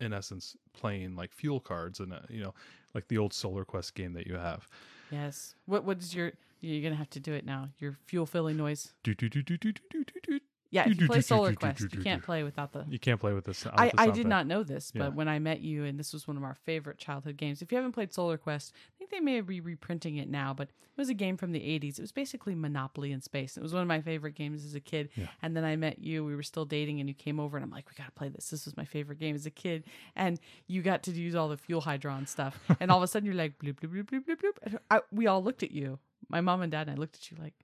in 0.00 0.12
essence, 0.12 0.56
playing 0.72 1.14
like 1.14 1.32
fuel 1.32 1.60
cards 1.60 2.00
and 2.00 2.12
uh, 2.12 2.18
you 2.28 2.42
know, 2.42 2.52
like 2.94 3.06
the 3.06 3.16
old 3.16 3.32
Solar 3.32 3.64
Quest 3.64 3.94
game 3.94 4.12
that 4.14 4.26
you 4.26 4.34
have. 4.34 4.66
Yes. 5.12 5.54
What 5.66 5.84
what 5.84 5.98
is 5.98 6.16
your 6.16 6.32
you're 6.60 6.82
gonna 6.82 6.96
have 6.96 7.10
to 7.10 7.20
do 7.20 7.32
it 7.32 7.46
now. 7.46 7.68
Your 7.78 7.96
fuel 8.06 8.26
filling 8.26 8.56
noise. 8.56 8.92
Do 9.04 9.14
do 9.14 9.28
do 9.28 9.40
do 9.40 9.56
do 9.56 9.72
do 9.72 10.04
do 10.04 10.20
do 10.24 10.40
yeah, 10.72 10.88
if 10.88 11.00
you 11.00 11.06
play 11.08 11.20
Solar 11.20 11.52
Quest, 11.52 11.80
you 11.80 12.00
can't 12.00 12.22
play 12.22 12.44
without 12.44 12.72
the 12.72 12.84
You 12.88 12.98
can't 12.98 13.18
play 13.18 13.32
with 13.32 13.44
this. 13.44 13.66
Uh, 13.66 13.70
I, 13.74 13.88
the 13.88 14.00
I 14.00 14.10
did 14.10 14.26
not 14.26 14.46
know 14.46 14.62
this, 14.62 14.92
but 14.92 15.02
Yeah. 15.04 15.08
when 15.08 15.28
I 15.28 15.38
met 15.40 15.60
you, 15.60 15.84
and 15.84 15.98
this 15.98 16.12
was 16.12 16.28
one 16.28 16.36
of 16.36 16.44
our 16.44 16.54
favorite 16.54 16.98
childhood 16.98 17.36
games. 17.36 17.60
If 17.60 17.72
you 17.72 17.76
haven't 17.76 17.92
played 17.92 18.12
Solar 18.12 18.38
Quest, 18.38 18.72
I 18.74 18.98
think 18.98 19.10
they 19.10 19.18
may 19.20 19.40
be 19.40 19.60
reprinting 19.60 20.16
it 20.16 20.28
now, 20.28 20.54
but 20.54 20.68
it 20.68 20.96
was 20.96 21.08
a 21.08 21.14
game 21.14 21.36
from 21.36 21.50
the 21.50 21.58
80s. 21.58 21.98
It 21.98 22.02
was 22.02 22.12
basically 22.12 22.54
Monopoly 22.54 23.10
in 23.10 23.20
space. 23.20 23.56
It 23.56 23.62
was 23.62 23.72
one 23.72 23.82
of 23.82 23.88
my 23.88 24.00
favorite 24.00 24.34
games 24.36 24.64
as 24.64 24.74
a 24.76 24.80
kid. 24.80 25.08
Yeah. 25.16 25.26
And 25.42 25.56
then 25.56 25.64
I 25.64 25.74
met 25.74 25.98
you. 25.98 26.24
We 26.24 26.36
were 26.36 26.42
still 26.42 26.64
dating, 26.66 27.00
and 27.00 27.08
you 27.08 27.14
came 27.14 27.40
over, 27.40 27.56
and 27.56 27.64
I'm 27.64 27.70
like, 27.70 27.88
we 27.90 27.96
got 27.96 28.06
to 28.06 28.12
play 28.12 28.28
this. 28.28 28.50
This 28.50 28.64
was 28.64 28.76
my 28.76 28.84
favorite 28.84 29.18
game 29.18 29.34
as 29.34 29.46
a 29.46 29.50
kid. 29.50 29.84
And 30.14 30.38
you 30.68 30.82
got 30.82 31.02
to 31.04 31.10
use 31.10 31.34
all 31.34 31.48
the 31.48 31.56
fuel 31.56 31.82
hydron 31.82 32.28
stuff. 32.28 32.58
and 32.80 32.90
all 32.92 32.98
of 32.98 33.02
a 33.02 33.06
sudden, 33.08 33.26
you're 33.26 33.34
like, 33.34 33.58
bloop, 33.58 33.80
bloop, 33.80 33.88
bloop, 33.92 34.04
bloop, 34.10 34.24
bloop, 34.26 34.36
bloop. 34.36 34.56
And 34.62 34.78
I, 34.90 35.00
we 35.10 35.26
all 35.26 35.42
looked 35.42 35.62
at 35.64 35.72
you. 35.72 35.98
My 36.28 36.40
mom 36.40 36.62
and 36.62 36.70
dad 36.70 36.86
and 36.86 36.96
I 36.96 37.00
looked 37.00 37.16
at 37.16 37.30
you 37.30 37.38
like, 37.42 37.54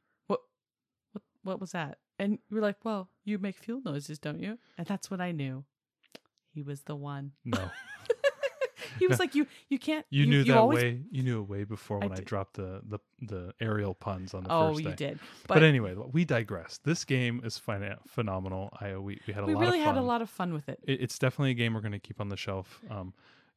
what, 1.47 1.61
was 1.61 1.73
that? 1.73 1.99
And 2.19 2.39
we 2.51 2.57
were 2.57 2.63
like, 2.63 2.85
well, 2.85 3.09
you 3.25 3.39
make 3.39 3.57
fuel 3.57 3.81
noises, 3.85 4.19
don't 4.19 4.41
you? 4.41 4.59
And 4.79 4.87
that's 4.87 5.11
what 5.11 5.21
I 5.21 5.33
knew 5.33 5.65
he 6.53 6.63
was 6.63 6.83
the 6.83 6.97
one. 6.97 7.33
No, 7.45 7.71
He 8.99 9.07
was 9.07 9.19
like, 9.19 9.35
you, 9.35 9.47
you 9.69 9.79
can't. 9.79 10.07
you, 10.11 10.27
knew 10.27 10.45
that 10.45 10.57
always, 10.57 10.83
way. 10.83 11.01
You 11.11 11.23
knew 11.23 11.41
it 11.43 11.49
way 11.49 11.65
before 11.65 11.99
when 11.99 12.13
I, 12.13 12.17
did. 12.17 12.25
dropped 12.25 12.55
the, 12.55 12.81
the 12.89 12.99
the 13.21 13.53
aerial 13.61 13.95
puns 13.95 14.33
on 14.33 14.45
the 14.45 14.51
Oh, 14.53 14.69
first 14.73 14.85
day. 14.85 14.91
you 14.91 14.97
did. 14.97 15.19
But, 15.47 15.55
But, 15.55 15.63
anyway, 15.65 15.95
we 16.13 16.25
digress. 16.25 16.79
This 16.83 17.05
game 17.05 17.43
is 17.45 17.59
phenomenal. 17.59 18.71
I 18.81 18.97
we, 18.97 19.21
we 19.27 19.33
had 19.35 19.43
a 19.45 19.47
we 19.47 19.55
lot 19.55 19.61
really 19.61 19.81
of 19.81 19.85
fun. 19.85 19.95
had 19.97 20.01
a 20.01 20.05
lot 20.05 20.23
of 20.23 20.31
fun 20.31 20.53
with 20.55 20.69
it. 20.69 20.79
It, 20.85 21.01
it's 21.03 21.19
definitely 21.19 21.51
a 21.51 21.55
game 21.55 21.75
we're 21.75 21.81
going 21.81 21.93
to 21.93 21.99
keep 21.99 22.21
on 22.21 22.29
the 22.29 22.37
shelf. 22.37 22.81
Um, 22.91 23.13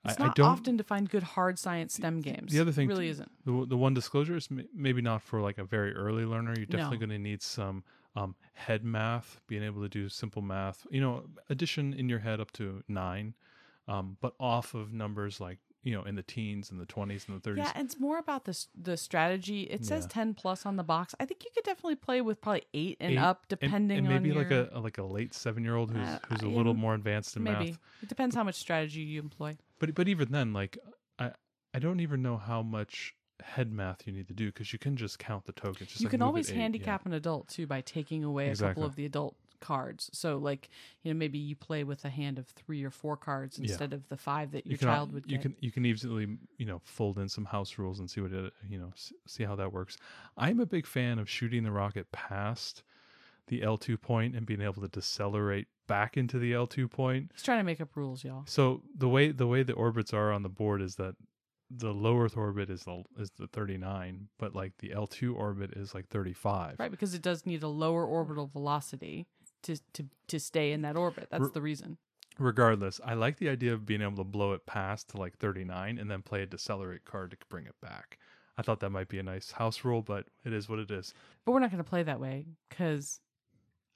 It's 0.06 0.20
I, 0.20 0.24
not 0.24 0.32
I 0.32 0.34
don't. 0.36 0.48
often 0.48 0.78
to 0.78 0.84
find 0.84 1.10
good 1.10 1.24
hard 1.24 1.60
science 1.60 1.96
STEM 1.96 2.22
games. 2.22 2.52
the 2.54 2.60
other 2.62 2.72
thing 2.72 2.88
really 2.88 3.10
isn't. 3.10 3.30
The, 3.46 3.66
the 3.68 3.78
one 3.78 3.94
disclosure 3.94 4.38
is 4.38 4.48
m- 4.50 4.66
maybe 4.74 5.02
not 5.02 5.22
for 5.22 5.42
like 5.42 5.58
a 5.58 5.66
very 5.66 5.94
early 5.94 6.24
learner. 6.26 6.54
You're 6.56 6.66
definitely 6.68 6.98
No. 6.98 7.08
going 7.08 7.18
to 7.18 7.20
need 7.20 7.42
some 7.42 7.84
um, 8.16 8.36
head 8.54 8.84
math, 8.86 9.42
being 9.48 9.62
able 9.64 9.82
to 9.82 9.90
do 9.90 10.08
simple 10.08 10.42
math. 10.42 10.88
You 10.90 11.02
know, 11.02 11.24
addition 11.50 11.94
in 11.94 12.08
your 12.08 12.20
head 12.20 12.40
up 12.40 12.52
to 12.54 12.82
nine, 12.88 13.34
um, 13.90 14.16
but 14.22 14.34
off 14.40 14.74
of 14.74 14.94
numbers 14.94 15.42
like 15.42 15.60
you 15.84 15.94
know 15.94 16.04
in 16.04 16.16
the 16.16 16.24
teens 16.24 16.72
and 16.72 16.80
the 16.80 16.86
twenties 16.86 17.26
and 17.28 17.36
the 17.38 17.42
thirties. 17.42 17.66
Yeah, 17.66 17.82
it's 17.82 18.00
more 18.00 18.18
about 18.20 18.46
the 18.46 18.58
the 18.82 18.96
strategy. 18.96 19.64
It 19.64 19.86
says 19.86 20.04
Yeah. 20.06 20.14
ten 20.14 20.34
plus 20.34 20.66
on 20.66 20.78
the 20.78 20.84
box. 20.84 21.14
I 21.20 21.26
think 21.26 21.44
you 21.44 21.52
could 21.54 21.64
definitely 21.66 21.96
play 21.96 22.22
with 22.22 22.40
probably 22.42 22.64
eight 22.74 22.98
and 23.02 23.14
Eight, 23.14 23.18
up, 23.18 23.48
depending 23.50 23.98
and 24.00 24.08
maybe 24.08 24.32
on 24.32 24.38
like 24.38 24.50
your, 24.50 24.68
a 24.72 24.80
like 24.80 24.98
a 24.98 25.04
late 25.04 25.34
seven 25.34 25.64
year 25.66 25.76
old 25.76 25.92
who's 25.92 26.08
Uh, 26.08 26.20
who's 26.30 26.42
a 26.42 26.48
yeah, 26.48 26.56
little 26.58 26.74
more 26.74 26.96
advanced 26.96 27.36
in 27.36 27.44
maybe. 27.44 27.66
math. 27.72 27.80
It 28.02 28.08
depends 28.10 28.34
how 28.36 28.44
much 28.46 28.56
strategy 28.56 29.02
you 29.02 29.20
employ. 29.20 29.58
But 29.80 29.96
but 29.96 30.08
even 30.08 30.32
then, 30.32 30.54
like 30.54 30.78
I 31.18 31.32
I 31.74 31.80
don't 31.80 32.00
even 32.00 32.22
know 32.22 32.38
how 32.38 32.62
much 32.62 33.14
head 33.42 33.72
math 33.72 34.06
you 34.06 34.12
need 34.14 34.28
to 34.28 34.34
do 34.34 34.48
because 34.48 34.74
you 34.74 34.80
can 34.80 34.96
just 34.98 35.18
count 35.20 35.46
the 35.46 35.54
tokens. 35.54 35.90
Just 35.90 36.02
you 36.02 36.06
like 36.08 36.12
can 36.12 36.22
always 36.22 36.50
eight, 36.50 36.56
yeah. 36.56 36.62
handicap 36.64 37.06
an 37.06 37.14
adult 37.14 37.48
too 37.48 37.66
by 37.68 37.82
taking 37.82 38.24
away 38.24 38.50
a 38.50 38.56
couple 38.56 38.84
of 38.84 38.96
the 38.96 39.06
adult 39.06 39.36
cards. 39.62 40.10
So 40.14 40.38
like 40.38 40.70
you 41.04 41.14
know 41.14 41.18
maybe 41.18 41.38
you 41.38 41.56
play 41.56 41.84
with 41.84 42.04
a 42.06 42.10
hand 42.10 42.38
of 42.40 42.48
three 42.48 42.84
or 42.84 42.90
four 42.90 43.16
cards 43.18 43.58
Yeah. 43.58 43.70
instead 43.70 43.94
of 43.94 44.08
the 44.10 44.18
five 44.18 44.52
that 44.52 44.66
You 44.66 44.72
your 44.72 44.78
can 44.80 44.88
child 44.88 45.14
would 45.14 45.26
you 45.26 45.38
get. 45.38 45.42
can 45.44 45.56
you 45.60 45.72
can 45.72 45.86
easily 45.86 46.28
you 46.58 46.66
know 46.66 46.82
fold 46.84 47.18
in 47.18 47.30
some 47.30 47.46
house 47.46 47.78
rules 47.78 48.00
and 48.00 48.10
see 48.10 48.22
what 48.22 48.32
it 48.34 48.54
you 48.70 48.78
know 48.78 48.92
see 49.28 49.44
how 49.44 49.56
that 49.56 49.72
works. 49.72 49.98
I'm 50.38 50.60
a 50.60 50.66
big 50.66 50.86
fan 50.86 51.20
of 51.20 51.30
shooting 51.30 51.64
the 51.64 51.72
rocket 51.72 52.12
past 52.12 52.84
the 53.50 53.62
L2 53.62 54.02
point 54.02 54.36
and 54.36 54.46
being 54.46 54.62
able 54.62 54.82
to 54.82 54.88
decelerate 54.88 55.68
back 55.88 56.16
into 56.18 56.40
the 56.40 56.54
L2 56.54 56.90
point. 56.90 57.32
He's 57.34 57.44
trying 57.44 57.60
to 57.60 57.64
make 57.64 57.82
up 57.82 57.96
rules, 57.96 58.24
y'all. 58.24 58.44
So 58.48 58.82
the 58.96 59.10
way 59.10 59.32
the 59.32 59.48
way 59.48 59.64
the 59.64 59.74
orbits 59.74 60.14
are 60.14 60.32
on 60.32 60.44
the 60.44 60.50
board 60.50 60.82
is 60.82 60.96
that 60.96 61.16
the 61.70 61.94
low 61.94 62.20
Earth 62.20 62.36
orbit 62.36 62.70
is 62.70 62.84
the 62.84 63.04
is 63.18 63.32
the 63.38 63.48
39, 63.48 64.30
but 64.38 64.56
like 64.56 64.74
the 64.80 64.90
L2 64.90 65.36
orbit 65.36 65.74
is 65.76 65.94
like 65.94 66.08
35. 66.08 66.76
Right, 66.80 66.90
because 66.92 67.14
it 67.14 67.22
does 67.22 67.46
need 67.46 67.62
a 67.64 67.68
lower 67.68 68.06
orbital 68.06 68.48
velocity 68.48 69.28
to 69.64 69.78
to 69.94 70.06
to 70.28 70.40
stay 70.40 70.72
in 70.72 70.82
that 70.84 70.96
orbit. 70.96 71.28
That's 71.30 71.44
R- 71.44 71.52
the 71.54 71.62
reason. 71.62 71.98
Regardless, 72.38 73.02
I 73.04 73.16
like 73.16 73.38
the 73.38 73.50
idea 73.50 73.74
of 73.74 73.86
being 73.86 74.02
able 74.02 74.16
to 74.18 74.24
blow 74.24 74.54
it 74.54 74.66
past 74.66 75.10
to 75.10 75.18
like 75.18 75.38
39 75.38 75.98
and 75.98 76.10
then 76.10 76.22
play 76.22 76.42
a 76.42 76.46
decelerate 76.46 77.04
card 77.04 77.32
to 77.32 77.38
bring 77.50 77.66
it 77.66 77.76
back. 77.82 78.18
I 78.58 78.62
thought 78.62 78.80
that 78.80 78.92
might 78.92 79.10
be 79.10 79.20
a 79.20 79.24
nice 79.24 79.52
house 79.52 79.84
rule, 79.84 80.02
but 80.02 80.28
it 80.46 80.54
is 80.54 80.70
what 80.70 80.80
it 80.80 80.90
is. 80.90 81.14
But 81.46 81.52
we're 81.52 81.60
not 81.60 81.72
going 81.72 81.84
to 81.84 81.90
play 81.90 82.04
that 82.04 82.20
way 82.20 82.46
because 82.70 83.20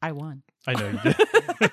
I 0.03 0.11
won. 0.11 0.43
I 0.67 0.73
know 0.73 0.89
you 0.89 0.99
did. 0.99 1.71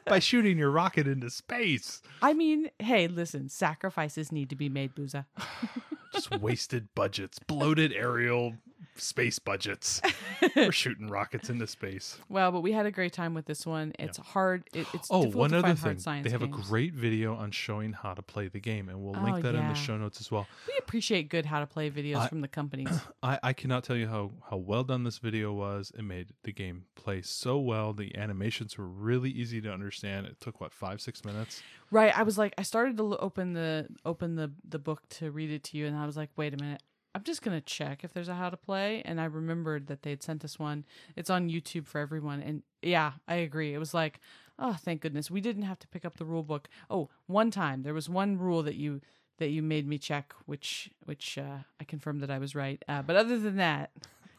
By 0.04 0.18
shooting 0.18 0.58
your 0.58 0.72
rocket 0.72 1.06
into 1.06 1.30
space. 1.30 2.02
I 2.20 2.32
mean, 2.32 2.70
hey, 2.80 3.06
listen, 3.06 3.48
sacrifices 3.48 4.32
need 4.32 4.50
to 4.50 4.56
be 4.56 4.68
made, 4.68 4.96
Booza. 4.96 5.26
Just 6.12 6.40
wasted 6.40 6.88
budgets, 6.96 7.38
bloated 7.38 7.92
aerial 7.92 8.54
space 9.00 9.38
budgets. 9.38 10.00
We're 10.56 10.72
shooting 10.72 11.08
rockets 11.08 11.50
into 11.50 11.66
space. 11.66 12.18
Well, 12.28 12.52
but 12.52 12.60
we 12.60 12.72
had 12.72 12.86
a 12.86 12.90
great 12.90 13.12
time 13.12 13.34
with 13.34 13.46
this 13.46 13.66
one. 13.66 13.92
It's 13.98 14.18
hard. 14.18 14.64
It, 14.72 14.86
it's 14.94 15.08
Oh, 15.10 15.22
difficult 15.22 15.34
one 15.40 15.50
to 15.50 15.56
other 15.58 15.66
find 15.68 15.78
thing. 15.78 15.84
hard 15.84 16.00
science 16.00 16.24
They 16.24 16.30
have 16.30 16.40
games. 16.40 16.56
a 16.58 16.68
great 16.68 16.94
video 16.94 17.34
on 17.34 17.50
showing 17.50 17.92
how 17.92 18.14
to 18.14 18.22
play 18.22 18.48
the 18.48 18.60
game, 18.60 18.88
and 18.88 19.00
we'll 19.02 19.20
link 19.22 19.38
Oh, 19.38 19.42
that 19.42 19.54
in 19.54 19.66
the 19.68 19.74
show 19.74 19.96
notes 19.96 20.20
as 20.20 20.30
well. 20.30 20.46
We 20.68 20.74
appreciate 20.78 21.28
good 21.28 21.46
how 21.46 21.60
to 21.60 21.66
play 21.66 21.90
videos 21.90 22.16
I- 22.16 22.28
from 22.28 22.40
the 22.40 22.48
companies. 22.48 22.88
I, 23.22 23.38
I 23.42 23.52
cannot 23.52 23.84
tell 23.84 23.96
you 23.96 24.06
how, 24.08 24.32
how 24.50 24.56
well 24.56 24.84
done 24.84 25.04
this 25.04 25.18
video 25.18 25.52
was. 25.52 25.92
It 25.96 26.02
made 26.02 26.28
the 26.44 26.52
game 26.52 26.84
play 26.94 27.22
so 27.22 27.58
well. 27.58 27.92
The 27.92 28.16
animations 28.16 28.76
were 28.78 28.86
really 28.88 29.30
easy 29.30 29.60
to 29.62 29.72
understand. 29.72 30.26
It 30.26 30.40
took 30.40 30.60
what 30.60 30.72
five 30.72 31.00
six 31.00 31.24
minutes. 31.24 31.62
right. 31.90 32.16
I 32.16 32.22
was 32.22 32.36
like, 32.38 32.54
I 32.58 32.62
started 32.62 32.96
to 32.98 33.16
open 33.18 33.52
the 33.54 33.86
open 34.04 34.36
the 34.36 34.50
the 34.68 34.78
book 34.78 35.02
to 35.10 35.30
read 35.30 35.50
it 35.50 35.64
to 35.64 35.76
you, 35.76 35.86
and 35.86 35.96
I 35.96 36.06
was 36.06 36.16
like, 36.16 36.30
wait 36.36 36.54
a 36.54 36.56
minute. 36.56 36.82
I'm 37.14 37.22
just 37.24 37.42
gonna 37.42 37.60
check 37.60 38.04
if 38.04 38.12
there's 38.12 38.28
a 38.28 38.34
how 38.34 38.50
to 38.50 38.56
play, 38.56 39.02
and 39.04 39.20
I 39.20 39.24
remembered 39.24 39.88
that 39.88 40.02
they'd 40.02 40.22
sent 40.22 40.44
us 40.44 40.58
one. 40.58 40.84
It's 41.16 41.30
on 41.30 41.50
YouTube 41.50 41.86
for 41.86 42.00
everyone, 42.00 42.40
and 42.40 42.62
yeah, 42.82 43.12
I 43.26 43.36
agree. 43.36 43.74
It 43.74 43.78
was 43.78 43.94
like, 43.94 44.20
oh, 44.58 44.76
thank 44.80 45.00
goodness 45.00 45.30
we 45.30 45.40
didn't 45.40 45.62
have 45.62 45.78
to 45.80 45.88
pick 45.88 46.04
up 46.04 46.16
the 46.16 46.24
rule 46.24 46.42
book. 46.42 46.68
Oh, 46.88 47.08
one 47.26 47.50
time 47.50 47.82
there 47.82 47.94
was 47.94 48.08
one 48.08 48.38
rule 48.38 48.62
that 48.62 48.76
you 48.76 49.00
that 49.38 49.48
you 49.48 49.62
made 49.62 49.88
me 49.88 49.98
check, 49.98 50.32
which 50.46 50.90
which 51.04 51.36
uh, 51.36 51.58
I 51.80 51.84
confirmed 51.84 52.22
that 52.22 52.30
I 52.30 52.38
was 52.38 52.54
right. 52.54 52.82
Uh, 52.88 53.02
but 53.02 53.16
other 53.16 53.38
than 53.38 53.56
that, 53.56 53.90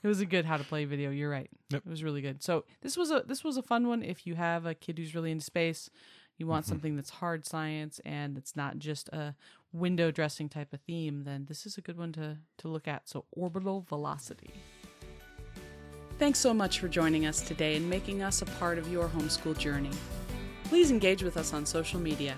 it 0.03 0.07
was 0.07 0.21
a 0.21 0.25
good 0.25 0.45
how 0.45 0.57
to 0.57 0.63
play 0.63 0.85
video. 0.85 1.11
You're 1.11 1.29
right. 1.29 1.49
Yep. 1.71 1.83
It 1.85 1.89
was 1.89 2.03
really 2.03 2.21
good. 2.21 2.41
So 2.41 2.63
this 2.81 2.95
was 2.95 3.11
a 3.11 3.23
this 3.27 3.43
was 3.43 3.57
a 3.57 3.63
fun 3.63 3.87
one. 3.87 4.03
If 4.03 4.25
you 4.25 4.35
have 4.35 4.65
a 4.65 4.73
kid 4.73 4.97
who's 4.97 5.13
really 5.13 5.31
into 5.31 5.43
space, 5.43 5.89
you 6.41 6.47
want 6.47 6.65
Mhm. 6.65 6.69
something 6.69 6.95
that's 6.97 7.11
hard 7.11 7.45
science 7.45 8.01
and 8.03 8.37
it's 8.37 8.55
not 8.57 8.77
just 8.79 9.07
a 9.09 9.33
window 9.71 10.11
dressing 10.11 10.49
type 10.49 10.73
of 10.73 10.81
theme, 10.81 11.23
then 11.23 11.45
this 11.45 11.65
is 11.65 11.77
a 11.77 11.81
good 11.81 11.97
one 11.97 12.11
to 12.13 12.37
to 12.57 12.67
look 12.67 12.87
at. 12.89 13.07
So 13.07 13.23
orbital 13.31 13.81
velocity. 13.87 14.53
Thanks 16.19 16.39
so 16.39 16.53
much 16.53 16.79
for 16.79 16.87
joining 16.87 17.25
us 17.25 17.41
today 17.41 17.77
and 17.77 17.89
making 17.89 18.21
us 18.21 18.41
a 18.41 18.45
part 18.45 18.77
of 18.77 18.91
your 18.91 19.07
homeschool 19.07 19.57
journey. 19.57 19.89
Please 20.65 20.91
engage 20.91 21.23
with 21.23 21.37
us 21.37 21.53
on 21.53 21.65
social 21.65 21.99
media. 21.99 22.37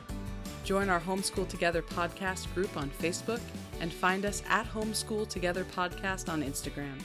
Join 0.63 0.89
our 0.89 1.01
Homeschool 1.01 1.47
Together 1.49 1.81
podcast 1.81 2.53
group 2.53 2.77
on 2.77 2.89
Facebook 2.91 3.41
and 3.81 3.91
find 3.91 4.25
us 4.25 4.41
at 4.47 4.65
Homeschool 4.65 5.27
Together 5.27 5.65
Podcast 5.65 6.31
on 6.31 6.41
Instagram. 6.41 6.97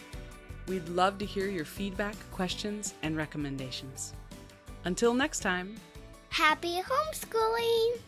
We'd 0.69 0.89
love 0.91 1.19
to 1.19 1.25
hear 1.25 1.49
your 1.49 1.65
feedback, 1.65 2.15
questions, 2.31 2.95
and 3.03 3.17
recommendations. 3.17 4.13
Until 4.85 5.13
next 5.15 5.41
time, 5.41 5.75
Happy 6.31 6.83
homeschooling! 6.83 8.01